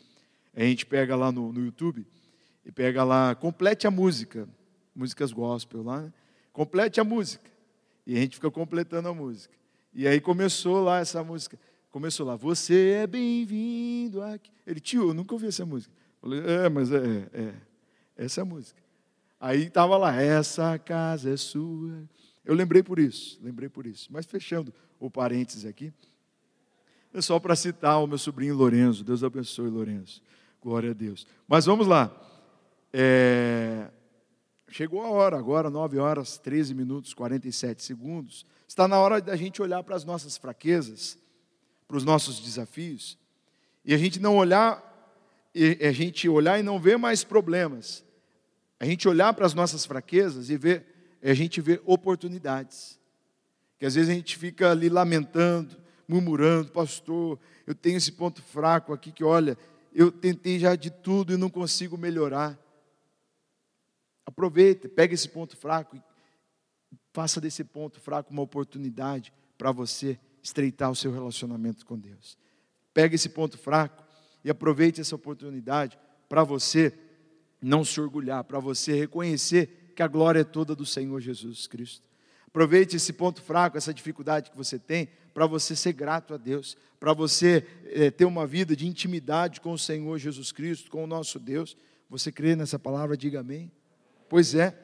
[0.54, 2.06] A gente pega lá no, no YouTube
[2.64, 4.48] e pega lá, complete a música,
[4.94, 6.12] músicas gospel lá, né?
[6.54, 7.50] complete a música.
[8.06, 9.54] E a gente fica completando a música.
[9.92, 11.58] E aí começou lá essa música.
[11.90, 14.50] Começou lá, você é bem-vindo aqui.
[14.66, 15.92] Ele, tio, eu nunca ouvi essa música.
[16.22, 17.54] Eu falei, é, mas é, é,
[18.16, 18.80] essa é a música.
[19.38, 22.08] Aí estava lá, essa casa é sua.
[22.44, 24.08] Eu lembrei por isso, lembrei por isso.
[24.10, 25.92] Mas fechando o parênteses aqui,
[27.12, 29.02] é só para citar o meu sobrinho Lourenço.
[29.04, 30.22] Deus abençoe, Lourenço.
[30.62, 31.26] Glória a Deus.
[31.48, 32.14] Mas vamos lá.
[32.92, 33.90] É...
[34.68, 38.46] Chegou a hora, agora 9 horas, 13 minutos, 47 segundos.
[38.68, 41.18] Está na hora da gente olhar para as nossas fraquezas,
[41.88, 43.18] para os nossos desafios,
[43.84, 44.80] e a gente não olhar,
[45.54, 48.04] a gente olhar e não ver mais problemas.
[48.78, 52.98] A gente olhar para as nossas fraquezas e ver é a gente ver oportunidades.
[53.78, 58.92] Que às vezes a gente fica ali lamentando, murmurando, pastor, eu tenho esse ponto fraco
[58.92, 59.56] aqui que olha,
[59.92, 62.58] eu tentei já de tudo e não consigo melhorar.
[64.26, 66.02] Aproveita, pega esse ponto fraco e
[67.12, 72.36] faça desse ponto fraco uma oportunidade para você estreitar o seu relacionamento com Deus.
[72.92, 74.04] Pega esse ponto fraco
[74.44, 76.92] e aproveite essa oportunidade para você
[77.60, 82.08] não se orgulhar, para você reconhecer que a glória é toda do Senhor Jesus Cristo.
[82.46, 86.76] Aproveite esse ponto fraco, essa dificuldade que você tem, para você ser grato a Deus,
[86.98, 91.06] para você é, ter uma vida de intimidade com o Senhor Jesus Cristo, com o
[91.06, 91.76] nosso Deus.
[92.08, 93.16] Você crê nessa palavra?
[93.16, 93.70] Diga amém.
[94.28, 94.76] Pois é,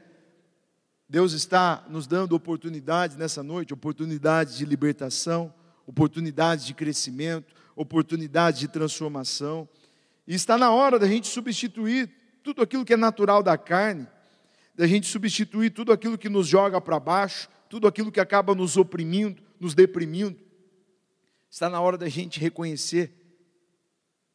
[1.09, 5.53] Deus está nos dando oportunidades nessa noite oportunidades de libertação,
[5.87, 9.69] oportunidades de crescimento, oportunidades de transformação.
[10.27, 12.11] E está na hora da gente substituir
[12.43, 14.07] tudo aquilo que é natural da carne,
[14.77, 18.77] da gente substituir tudo aquilo que nos joga para baixo, tudo aquilo que acaba nos
[18.77, 20.39] oprimindo, nos deprimindo.
[21.51, 23.13] Está na hora da gente reconhecer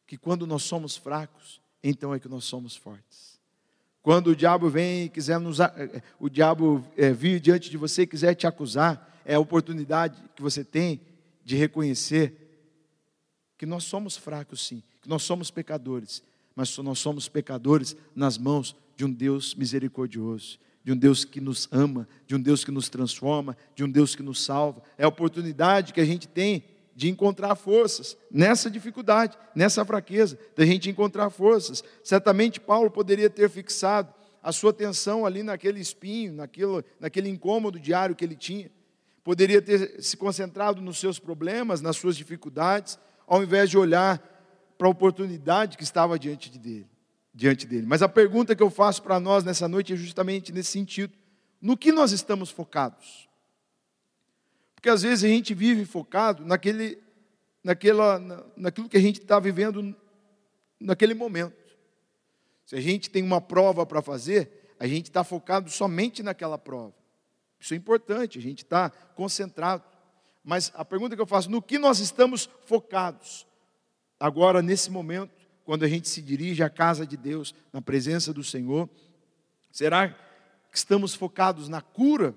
[0.06, 3.40] que quando nós somos fracos, então é que nós somos fortes.
[4.02, 8.02] Quando o diabo vem e quiser nos, eh, o diabo é, vir diante de você
[8.02, 11.00] e quiser te acusar, é a oportunidade que você tem
[11.44, 12.42] de reconhecer
[13.56, 16.20] que nós somos fracos sim, que nós somos pecadores,
[16.56, 21.68] mas nós somos pecadores nas mãos de um Deus misericordioso, de um Deus que nos
[21.72, 24.80] ama, de um Deus que nos transforma, de um Deus que nos salva.
[24.96, 26.62] É a oportunidade que a gente tem
[26.94, 31.82] de encontrar forças nessa dificuldade, nessa fraqueza, da gente encontrar forças.
[32.04, 38.14] Certamente Paulo poderia ter fixado a sua atenção ali naquele espinho, naquilo, naquele incômodo diário
[38.14, 38.70] que ele tinha.
[39.24, 44.22] Poderia ter se concentrado nos seus problemas, nas suas dificuldades, ao invés de olhar
[44.78, 46.86] para a oportunidade que estava diante de dele,
[47.34, 47.86] diante dele.
[47.86, 51.14] Mas a pergunta que eu faço para nós nessa noite é justamente nesse sentido:
[51.60, 53.28] no que nós estamos focados?
[54.74, 56.98] Porque às vezes a gente vive focado naquele,
[57.62, 58.18] naquela,
[58.56, 59.94] naquilo que a gente está vivendo
[60.80, 61.62] naquele momento.
[62.66, 66.94] Se a gente tem uma prova para fazer, a gente está focado somente naquela prova.
[67.60, 69.84] Isso é importante, a gente está concentrado.
[70.42, 73.46] Mas a pergunta que eu faço, no que nós estamos focados?
[74.18, 78.42] Agora, nesse momento, quando a gente se dirige à casa de Deus, na presença do
[78.42, 78.88] Senhor,
[79.70, 82.34] será que estamos focados na cura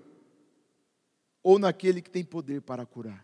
[1.42, 3.24] ou naquele que tem poder para curar.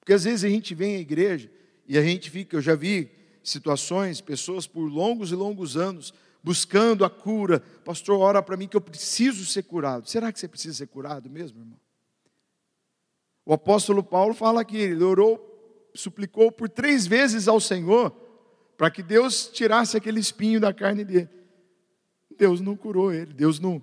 [0.00, 1.50] Porque às vezes a gente vem à igreja
[1.86, 3.10] e a gente fica, eu já vi
[3.42, 6.12] situações, pessoas por longos e longos anos
[6.42, 7.60] buscando a cura.
[7.84, 10.08] Pastor, ora para mim que eu preciso ser curado.
[10.08, 11.78] Será que você precisa ser curado mesmo, irmão?
[13.46, 18.10] O apóstolo Paulo fala que ele orou, suplicou por três vezes ao Senhor
[18.78, 21.28] para que Deus tirasse aquele espinho da carne dele.
[22.38, 23.82] Deus não curou ele, Deus não,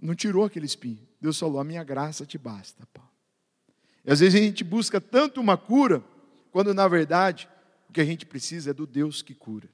[0.00, 1.04] não tirou aquele espinho.
[1.20, 3.10] Deus falou: A minha graça te basta, Paulo.
[4.04, 6.02] E às vezes a gente busca tanto uma cura,
[6.52, 7.48] quando na verdade
[7.90, 9.68] o que a gente precisa é do Deus que cura,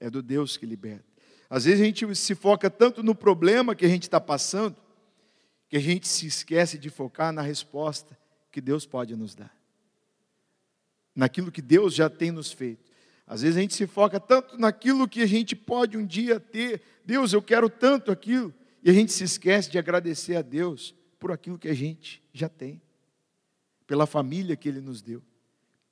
[0.00, 1.04] é do Deus que liberta.
[1.50, 4.76] Às vezes a gente se foca tanto no problema que a gente está passando,
[5.68, 8.18] que a gente se esquece de focar na resposta
[8.50, 9.54] que Deus pode nos dar,
[11.14, 12.87] naquilo que Deus já tem nos feito.
[13.28, 16.80] Às vezes a gente se foca tanto naquilo que a gente pode um dia ter,
[17.04, 21.30] Deus, eu quero tanto aquilo, e a gente se esquece de agradecer a Deus por
[21.30, 22.80] aquilo que a gente já tem,
[23.86, 25.22] pela família que Ele nos deu,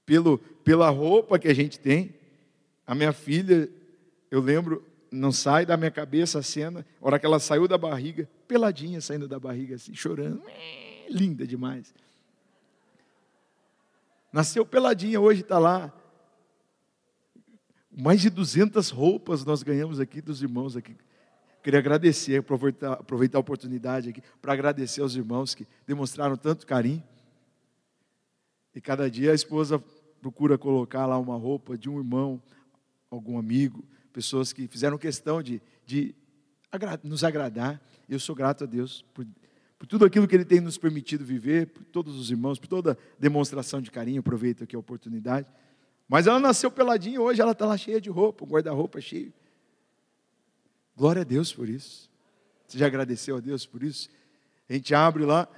[0.06, 2.14] pelo, pela roupa que a gente tem.
[2.86, 3.68] A minha filha,
[4.30, 7.76] eu lembro, não sai da minha cabeça a cena, a hora que ela saiu da
[7.76, 10.42] barriga, peladinha saindo da barriga, assim, chorando.
[11.10, 11.92] Linda demais.
[14.32, 15.92] Nasceu peladinha, hoje está lá.
[17.96, 20.94] Mais de 200 roupas nós ganhamos aqui dos irmãos aqui
[21.66, 27.02] Queria agradecer, aproveitar, aproveitar a oportunidade aqui para agradecer aos irmãos que demonstraram tanto carinho.
[28.72, 29.82] E cada dia a esposa
[30.20, 32.40] procura colocar lá uma roupa de um irmão,
[33.10, 36.14] algum amigo, pessoas que fizeram questão de, de
[37.02, 37.82] nos agradar.
[38.08, 39.26] Eu sou grato a Deus por,
[39.76, 42.96] por tudo aquilo que Ele tem nos permitido viver, por todos os irmãos, por toda
[43.18, 44.20] demonstração de carinho.
[44.20, 45.50] Aproveito aqui a oportunidade.
[46.08, 49.32] Mas ela nasceu peladinha, hoje ela está lá cheia de roupa, o guarda-roupa cheio.
[50.96, 52.10] Glória a Deus por isso.
[52.66, 54.08] Você já agradeceu a Deus por isso?
[54.68, 55.48] A gente abre lá,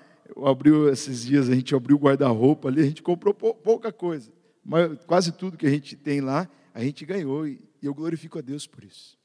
[0.45, 4.31] abriu esses dias, a gente abriu o guarda-roupa ali, a gente comprou pouca coisa,
[4.65, 8.43] mas quase tudo que a gente tem lá, a gente ganhou e eu glorifico a
[8.43, 9.17] Deus por isso.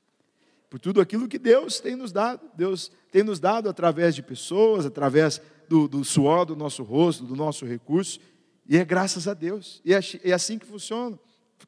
[0.70, 2.50] Por tudo aquilo que Deus tem nos dado.
[2.56, 7.36] Deus tem nos dado através de pessoas, através do, do suor do nosso rosto, do
[7.36, 8.20] nosso recurso,
[8.68, 9.82] e é graças a Deus.
[9.84, 11.20] E é, é assim que funciona,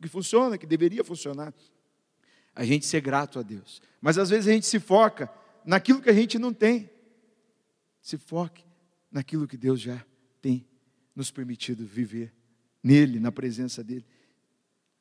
[0.02, 1.54] que funciona, que deveria funcionar
[2.56, 3.82] a gente ser grato a Deus.
[4.00, 5.30] Mas às vezes a gente se foca
[5.66, 6.90] naquilo que a gente não tem.
[8.02, 8.64] Se foque
[9.12, 10.04] naquilo que Deus já
[10.42, 10.66] tem
[11.16, 12.34] nos permitido viver,
[12.84, 14.06] nele, na presença dele.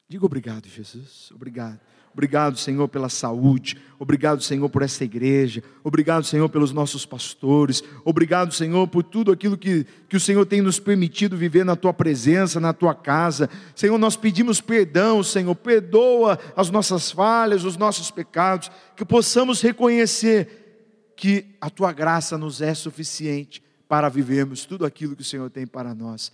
[0.08, 1.30] Diga obrigado, Jesus.
[1.32, 1.80] Obrigado.
[2.14, 3.76] Obrigado, Senhor, pela saúde.
[3.98, 5.64] Obrigado, Senhor, por essa igreja.
[5.82, 7.82] Obrigado, Senhor, pelos nossos pastores.
[8.04, 11.92] Obrigado, Senhor, por tudo aquilo que, que o Senhor tem nos permitido viver na tua
[11.92, 13.50] presença, na tua casa.
[13.74, 15.56] Senhor, nós pedimos perdão, Senhor.
[15.56, 18.70] Perdoa as nossas falhas, os nossos pecados.
[18.94, 25.22] Que possamos reconhecer que a tua graça nos é suficiente para vivermos tudo aquilo que
[25.22, 26.30] o Senhor tem para nós.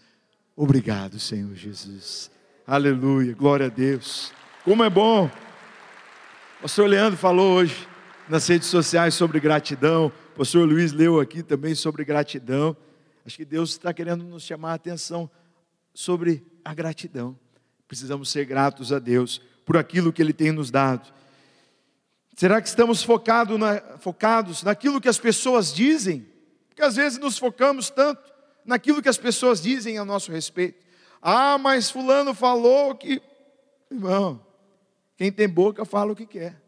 [0.55, 2.31] Obrigado, Senhor Jesus.
[2.67, 4.31] Aleluia, glória a Deus.
[4.63, 5.31] Como é bom
[6.61, 7.89] o pastor Leandro falou hoje
[8.29, 10.13] nas redes sociais sobre gratidão.
[10.35, 12.77] O pastor Luiz leu aqui também sobre gratidão.
[13.25, 15.31] Acho que Deus está querendo nos chamar a atenção
[15.95, 17.35] sobre a gratidão.
[17.89, 21.11] Precisamos ser gratos a Deus por aquilo que Ele tem nos dado.
[22.37, 26.27] Será que estamos focado na, focados naquilo que as pessoas dizem?
[26.69, 28.21] Porque às vezes nos focamos tanto
[28.67, 30.85] naquilo que as pessoas dizem a nosso respeito.
[31.23, 33.23] Ah, mas Fulano falou que.
[33.91, 34.45] Irmão,
[35.21, 36.59] quem tem boca fala o que quer.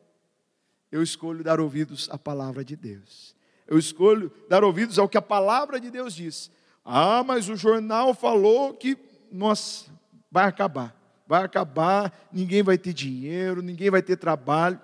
[0.91, 3.35] Eu escolho dar ouvidos à palavra de Deus.
[3.67, 6.51] Eu escolho dar ouvidos ao que a palavra de Deus diz.
[6.85, 8.99] Ah, mas o jornal falou que,
[9.31, 9.91] nossa,
[10.31, 10.95] vai acabar.
[11.27, 14.79] Vai acabar, ninguém vai ter dinheiro, ninguém vai ter trabalho.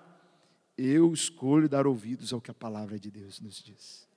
[0.75, 4.09] Eu escolho dar ouvidos ao que a palavra de Deus nos diz.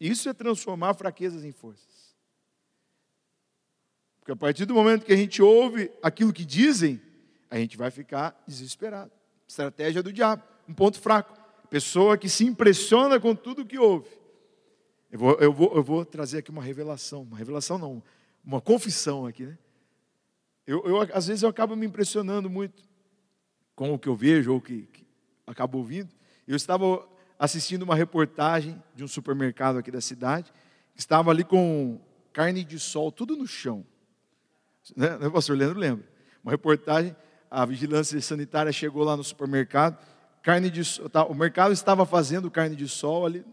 [0.00, 2.16] Isso é transformar fraquezas em forças.
[4.18, 6.98] Porque a partir do momento que a gente ouve aquilo que dizem,
[7.52, 9.12] a gente vai ficar desesperado.
[9.46, 11.38] Estratégia do diabo, um ponto fraco.
[11.68, 14.08] Pessoa que se impressiona com tudo que ouve.
[15.10, 18.02] Eu vou, eu vou, eu vou trazer aqui uma revelação, uma revelação não,
[18.42, 19.58] uma confissão aqui, né?
[20.66, 22.82] Eu, eu, às vezes eu acabo me impressionando muito
[23.76, 25.06] com o que eu vejo ou que, que
[25.46, 26.10] acabo ouvindo.
[26.48, 27.06] Eu estava
[27.38, 30.50] assistindo uma reportagem de um supermercado aqui da cidade,
[30.96, 32.00] estava ali com
[32.32, 33.84] carne de sol, tudo no chão.
[34.96, 35.16] Né?
[35.26, 36.10] O pastor Leandro lembra.
[36.42, 37.14] Uma reportagem
[37.52, 39.98] a vigilância sanitária chegou lá no supermercado,
[40.42, 43.44] carne de tá, o mercado estava fazendo carne de sol ali,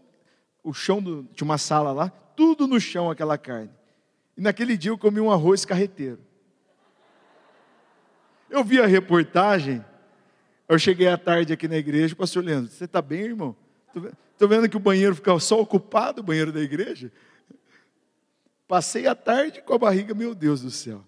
[0.64, 3.70] o chão do, tinha uma sala lá, tudo no chão aquela carne.
[4.38, 6.18] E naquele dia eu comi um arroz carreteiro.
[8.48, 9.84] Eu vi a reportagem,
[10.66, 13.54] eu cheguei à tarde aqui na igreja, pastor Leandro, você está bem, irmão?
[14.32, 17.12] Estou vendo que o banheiro ficava só ocupado, o banheiro da igreja.
[18.66, 21.04] Passei a tarde com a barriga, meu Deus do céu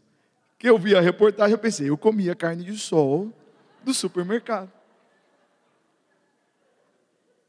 [0.63, 3.33] que eu vi a reportagem, eu pensei, eu comia carne de sol
[3.83, 4.71] do supermercado.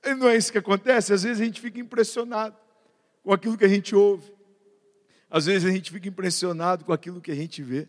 [0.03, 1.14] E não é isso que acontece?
[1.14, 2.55] Às vezes a gente fica impressionado
[3.24, 4.34] com aquilo que a gente ouve.
[5.30, 7.88] Às vezes a gente fica impressionado com aquilo que a gente vê.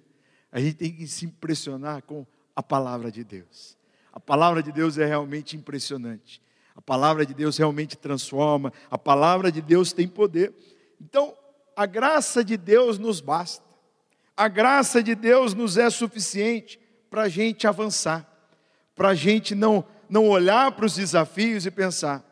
[0.52, 3.78] A gente tem que se impressionar com a palavra de Deus.
[4.12, 6.42] A palavra de Deus é realmente impressionante.
[6.76, 8.70] A palavra de Deus realmente transforma.
[8.90, 10.52] A palavra de Deus tem poder.
[11.00, 11.34] Então,
[11.74, 13.73] a graça de Deus nos basta.
[14.36, 18.28] A graça de Deus nos é suficiente para a gente avançar,
[18.94, 22.24] para a gente não, não olhar para os desafios e pensar: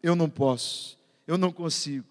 [0.00, 0.96] eu não posso,
[1.26, 2.06] eu não consigo.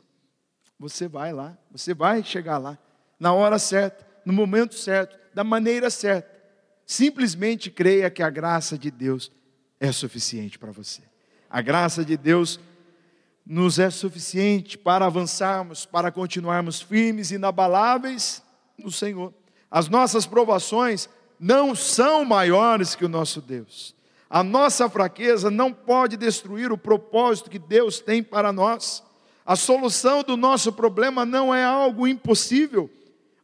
[0.78, 2.78] Você vai lá, você vai chegar lá,
[3.20, 6.36] na hora certa, no momento certo, da maneira certa.
[6.86, 9.32] Simplesmente creia que a graça de Deus
[9.80, 11.02] é suficiente para você.
[11.50, 12.60] A graça de Deus
[13.46, 18.44] nos é suficiente para avançarmos, para continuarmos firmes e inabaláveis
[18.78, 19.34] no Senhor.
[19.70, 21.10] As nossas provações
[21.40, 23.96] não são maiores que o nosso Deus.
[24.30, 29.04] A nossa fraqueza não pode destruir o propósito que Deus tem para nós.
[29.46, 32.90] A solução do nosso problema não é algo impossível.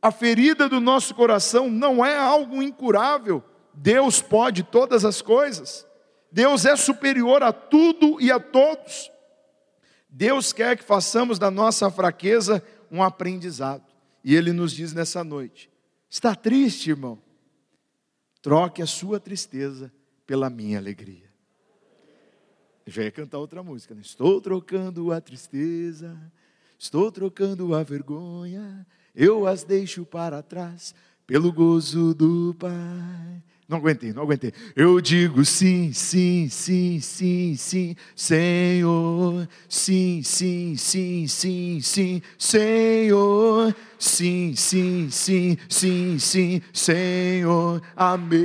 [0.02, 3.42] A ferida do nosso coração não é algo incurável.
[3.74, 5.88] Deus pode todas as coisas.
[6.30, 9.10] Deus é superior a tudo e a todos.
[10.10, 12.62] Deus quer que façamos da nossa fraqueza
[12.92, 13.93] um aprendizado.
[14.24, 15.70] E Ele nos diz nessa noite:
[16.10, 17.22] está triste, irmão?
[18.42, 19.92] Troque a sua tristeza
[20.26, 21.32] pela minha alegria.
[22.86, 24.02] Eu já ia cantar outra música, né?
[24.02, 26.20] Estou trocando a tristeza,
[26.78, 30.94] estou trocando a vergonha, eu as deixo para trás
[31.26, 33.44] pelo gozo do Pai.
[33.68, 34.52] Não aguentei, não aguentei.
[34.76, 39.48] Eu digo sim, sim, sim, sim, sim, Senhor.
[39.70, 43.74] Sim, sim, sim, sim, sim, Senhor.
[44.04, 47.82] Sim, sim, sim, sim, sim, Senhor.
[47.96, 48.42] Amém.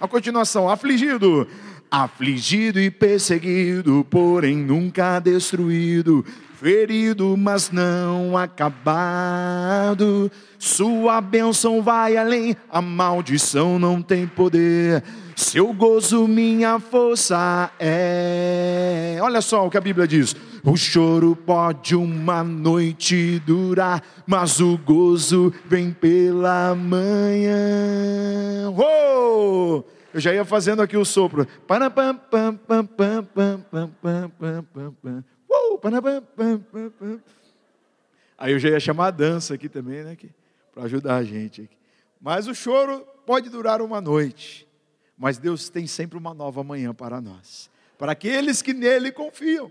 [0.00, 1.46] A continuação, afligido.
[1.90, 6.24] afligido e perseguido, porém nunca destruído,
[6.60, 10.30] ferido, mas não acabado.
[10.58, 15.02] Sua bênção vai além, a maldição não tem poder.
[15.34, 19.16] Seu gozo, minha força é.
[19.22, 20.36] Olha só o que a Bíblia diz.
[20.62, 27.58] O choro pode uma noite durar, mas o gozo vem pela manhã.
[28.76, 29.82] Oh!
[30.12, 31.48] Eu já ia fazendo aqui o sopro.
[38.36, 40.16] Aí eu já ia chamar a dança aqui também, né?
[40.72, 41.62] Para ajudar a gente.
[41.62, 41.76] Aqui.
[42.20, 44.68] Mas o choro pode durar uma noite.
[45.16, 47.70] Mas Deus tem sempre uma nova manhã para nós.
[47.98, 49.70] Para aqueles que nele confiam.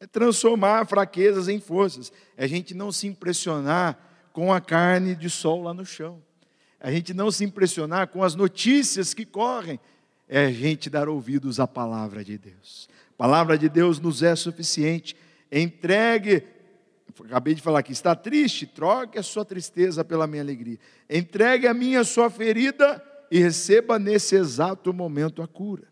[0.00, 2.12] É transformar fraquezas em forças.
[2.36, 3.98] É a gente não se impressionar
[4.32, 6.22] com a carne de sol lá no chão
[6.80, 9.80] a gente não se impressionar com as notícias que correm,
[10.28, 12.88] é a gente dar ouvidos à palavra de Deus.
[13.18, 15.16] Palavra de Deus nos é suficiente.
[15.50, 16.44] Entregue,
[17.24, 18.64] acabei de falar aqui, está triste?
[18.64, 20.78] Troque a sua tristeza pela minha alegria.
[21.10, 25.88] Entregue a minha sua ferida e receba nesse exato momento a cura.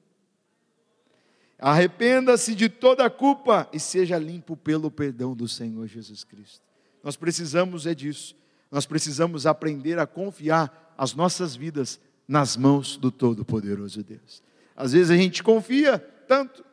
[1.58, 6.62] Arrependa-se de toda a culpa e seja limpo pelo perdão do Senhor Jesus Cristo.
[7.02, 8.36] Nós precisamos é disso.
[8.70, 11.98] Nós precisamos aprender a confiar as nossas vidas
[12.28, 14.44] nas mãos do Todo-Poderoso Deus.
[14.76, 16.65] Às vezes a gente confia tanto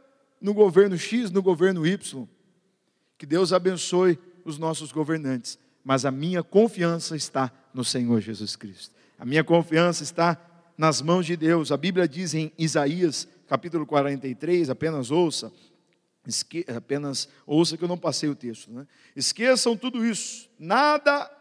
[0.43, 2.27] no governo X, no governo Y,
[3.17, 8.93] que Deus abençoe os nossos governantes, mas a minha confiança está no Senhor Jesus Cristo.
[9.17, 10.37] A minha confiança está
[10.77, 11.71] nas mãos de Deus.
[11.71, 15.49] A Bíblia diz em Isaías, capítulo 43, apenas ouça,
[16.27, 18.85] esque, apenas ouça que eu não passei o texto, né?
[19.15, 20.49] Esqueçam tudo isso.
[20.59, 21.31] Nada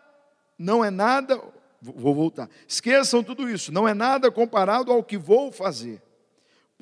[0.57, 1.43] não é nada,
[1.81, 2.49] vou voltar.
[2.69, 6.01] Esqueçam tudo isso, não é nada comparado ao que vou fazer,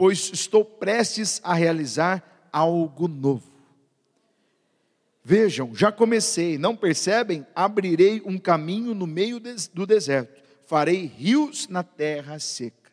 [0.01, 3.53] pois estou prestes a realizar algo novo.
[5.23, 7.47] Vejam, já comecei, não percebem?
[7.55, 9.39] Abrirei um caminho no meio
[9.75, 12.91] do deserto, farei rios na terra seca.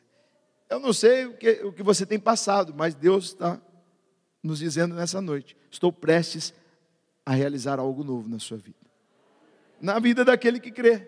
[0.69, 3.57] Eu não sei o que, o que você tem passado, mas Deus está
[4.43, 6.53] nos dizendo nessa noite: estou prestes
[7.25, 8.75] a realizar algo novo na sua vida
[9.79, 11.07] na vida daquele que crê.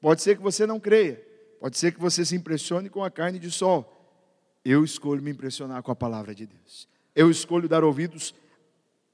[0.00, 1.24] Pode ser que você não creia,
[1.60, 3.97] pode ser que você se impressione com a carne de sol.
[4.68, 6.88] Eu escolho me impressionar com a palavra de Deus.
[7.14, 8.34] Eu escolho dar ouvidos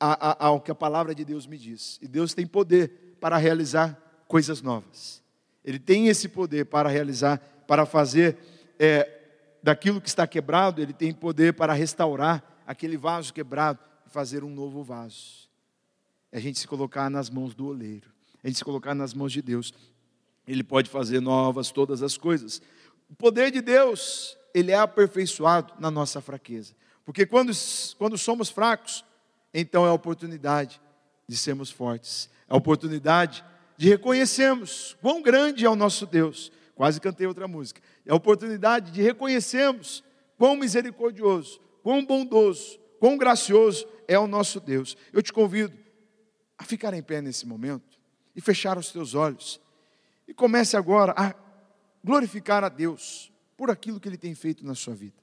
[0.01, 1.99] a, a, ao que a palavra de Deus me diz.
[2.03, 5.23] E Deus tem poder para realizar coisas novas.
[5.65, 7.39] Ele tem esse poder para realizar,
[7.69, 8.37] para fazer
[8.79, 9.09] é,
[9.63, 14.51] daquilo que está quebrado, ele tem poder para restaurar aquele vaso quebrado e fazer um
[14.51, 15.49] novo vaso.
[16.33, 19.33] É a gente se colocar nas mãos do oleiro a gente se colocar nas mãos
[19.33, 19.73] de Deus.
[20.47, 22.61] Ele pode fazer novas todas as coisas.
[23.09, 26.75] O poder de Deus, ele é aperfeiçoado na nossa fraqueza.
[27.05, 27.53] Porque quando,
[27.99, 29.05] quando somos fracos,
[29.53, 30.81] então é a oportunidade
[31.29, 32.31] de sermos fortes.
[32.49, 33.45] É a oportunidade
[33.77, 36.53] de reconhecermos quão grande é o nosso Deus.
[36.75, 37.81] Quase cantei outra música.
[38.07, 40.05] É a oportunidade de reconhecermos
[40.39, 44.97] quão misericordioso, quão bondoso, quão gracioso é o nosso Deus.
[45.13, 45.77] Eu te convido
[46.57, 47.99] a ficar em pé nesse momento
[48.35, 49.61] e fechar os teus olhos.
[50.27, 51.35] E comece agora a
[52.03, 55.15] glorificar a Deus por aquilo que Ele tem feito na sua vida.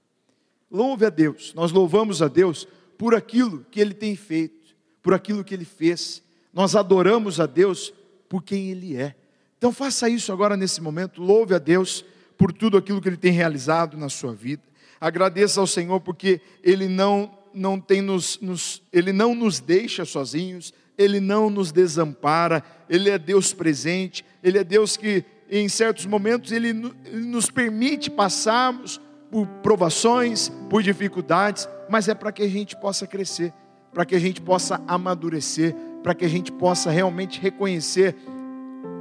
[0.70, 2.68] Louve a Deus, nós louvamos a Deus
[2.98, 6.24] por aquilo que Ele tem feito, por aquilo que Ele fez.
[6.54, 7.94] Nós adoramos a Deus
[8.30, 9.16] por quem Ele é.
[9.58, 12.06] Então faça isso agora nesse momento, louve a Deus
[12.38, 14.64] por tudo aquilo que Ele tem realizado na sua vida.
[15.00, 20.74] Agradeça ao Senhor porque Ele não, não tem nos, nos Ele não nos deixa sozinhos,
[20.98, 26.52] ele não nos desampara, Ele é Deus presente, Ele é Deus que, em certos momentos,
[26.54, 33.06] Ele, nos permite passarmos por provações, por dificuldades, mas é para que a gente possa
[33.06, 33.54] crescer,
[33.94, 38.16] para que a gente possa amadurecer, para que a gente possa realmente reconhecer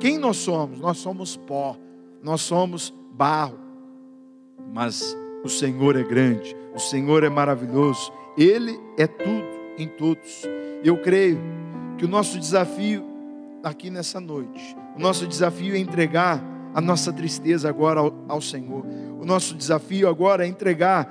[0.01, 0.81] quem nós somos.
[0.81, 1.77] Nós somos pó,
[2.23, 3.59] nós somos barro,
[4.73, 9.47] mas o Senhor é grande, o Senhor é maravilhoso, Ele é tudo
[9.79, 10.43] em todos.
[10.83, 11.41] Eu creio
[11.97, 13.05] que o nosso desafio
[13.63, 16.45] aqui nessa noite, o nosso desafio é entregar
[16.75, 18.85] a nossa tristeza agora ao, ao Senhor.
[19.19, 21.11] O nosso desafio agora é entregar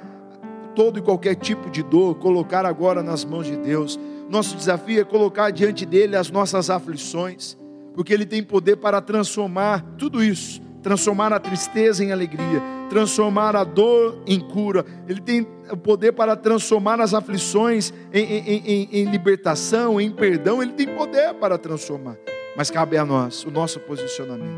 [0.75, 3.99] todo e qualquer tipo de dor, colocar agora nas mãos de Deus.
[4.29, 7.57] Nosso desafio é colocar diante dele as nossas aflições,
[7.95, 12.61] porque ele tem poder para transformar tudo isso, transformar a tristeza em alegria,
[12.91, 18.63] transformar a dor em cura, Ele tem o poder para transformar as aflições em, em,
[18.65, 22.17] em, em, libertação, em perdão, Ele tem poder para transformar.
[22.59, 24.51] Mas cabe a nós o nosso posicionamento.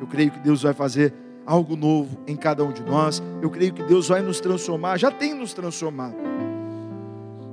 [0.00, 1.14] Eu creio que Deus vai fazer
[1.46, 3.22] algo novo em cada um de nós.
[3.40, 6.16] Eu creio que Deus vai nos transformar, já tem nos transformado.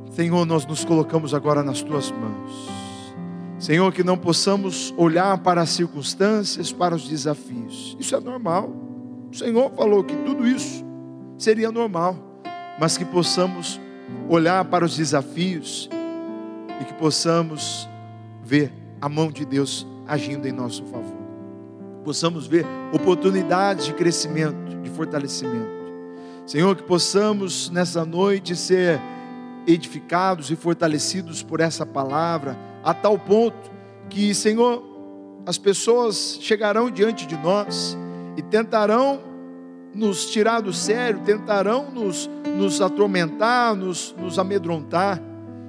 [0.10, 2.68] Senhor, nós nos colocamos agora nas tuas mãos.
[3.60, 7.96] Senhor, que não possamos olhar para as circunstâncias, para os desafios.
[8.00, 8.74] Isso é normal.
[9.32, 10.84] O Senhor falou que tudo isso
[11.38, 12.16] seria normal,
[12.80, 13.80] mas que possamos
[14.28, 15.88] olhar para os desafios
[16.82, 17.88] e que possamos
[18.44, 21.22] ver a mão de Deus agindo em nosso favor.
[22.04, 25.72] Possamos ver oportunidades de crescimento, de fortalecimento.
[26.46, 29.00] Senhor, que possamos nessa noite ser
[29.66, 33.72] edificados e fortalecidos por essa palavra, a tal ponto
[34.10, 34.84] que, Senhor,
[35.46, 37.98] as pessoas chegarão diante de nós
[38.36, 39.22] e tentarão
[39.96, 45.22] nos tirar do sério, tentarão nos, nos atormentar, nos, nos amedrontar,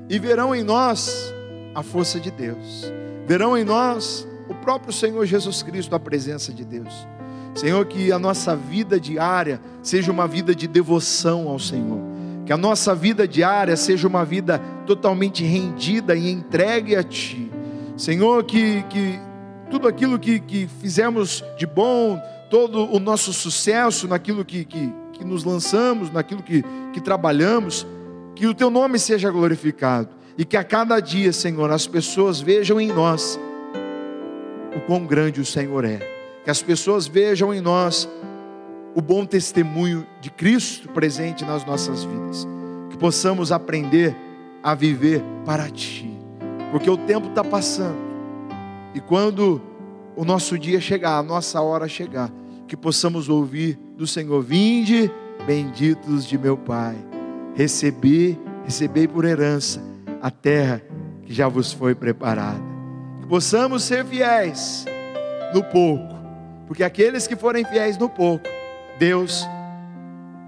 [0.08, 1.32] e verão em nós
[1.76, 2.92] a força de Deus,
[3.24, 7.06] verão em nós o próprio Senhor Jesus Cristo, a presença de Deus.
[7.54, 12.00] Senhor, que a nossa vida diária seja uma vida de devoção ao Senhor,
[12.46, 17.50] que a nossa vida diária seja uma vida totalmente rendida e entregue a Ti.
[17.96, 19.18] Senhor, que, que
[19.70, 25.24] tudo aquilo que, que fizemos de bom, todo o nosso sucesso naquilo que, que, que
[25.24, 27.86] nos lançamos, naquilo que, que trabalhamos,
[28.34, 32.80] que o Teu nome seja glorificado e que a cada dia, Senhor, as pessoas vejam
[32.80, 33.38] em nós
[34.74, 35.98] o quão grande o Senhor é,
[36.44, 38.08] que as pessoas vejam em nós
[38.94, 42.46] o bom testemunho de Cristo presente nas nossas vidas,
[42.90, 44.14] que possamos aprender
[44.62, 46.10] a viver para Ti,
[46.70, 47.96] porque o tempo está passando.
[48.94, 49.60] E quando
[50.14, 52.30] o nosso dia chegar, a nossa hora chegar,
[52.68, 55.10] que possamos ouvir do Senhor: Vinde,
[55.46, 56.96] benditos de meu Pai,
[57.54, 59.82] recebi, recebei por herança
[60.20, 60.82] a terra
[61.22, 62.71] que já vos foi preparada.
[63.32, 64.84] Possamos ser fiéis
[65.54, 66.14] no pouco,
[66.66, 68.44] porque aqueles que forem fiéis no pouco,
[68.98, 69.48] Deus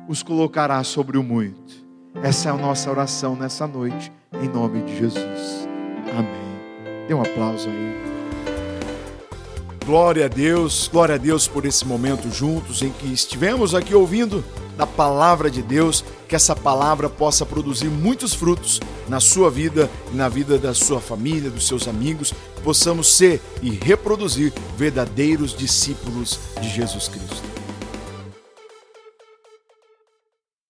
[0.07, 1.83] os colocará sobre o muito.
[2.23, 5.67] Essa é a nossa oração nessa noite, em nome de Jesus.
[6.13, 7.07] Amém.
[7.09, 7.95] Dê um aplauso aí.
[9.87, 14.45] Glória a Deus, glória a Deus por esse momento juntos em que estivemos aqui ouvindo
[14.77, 16.05] da palavra de Deus,
[16.35, 21.01] que essa palavra possa produzir muitos frutos na sua vida e na vida da sua
[21.01, 27.54] família, dos seus amigos, possamos ser e reproduzir verdadeiros discípulos de Jesus Cristo.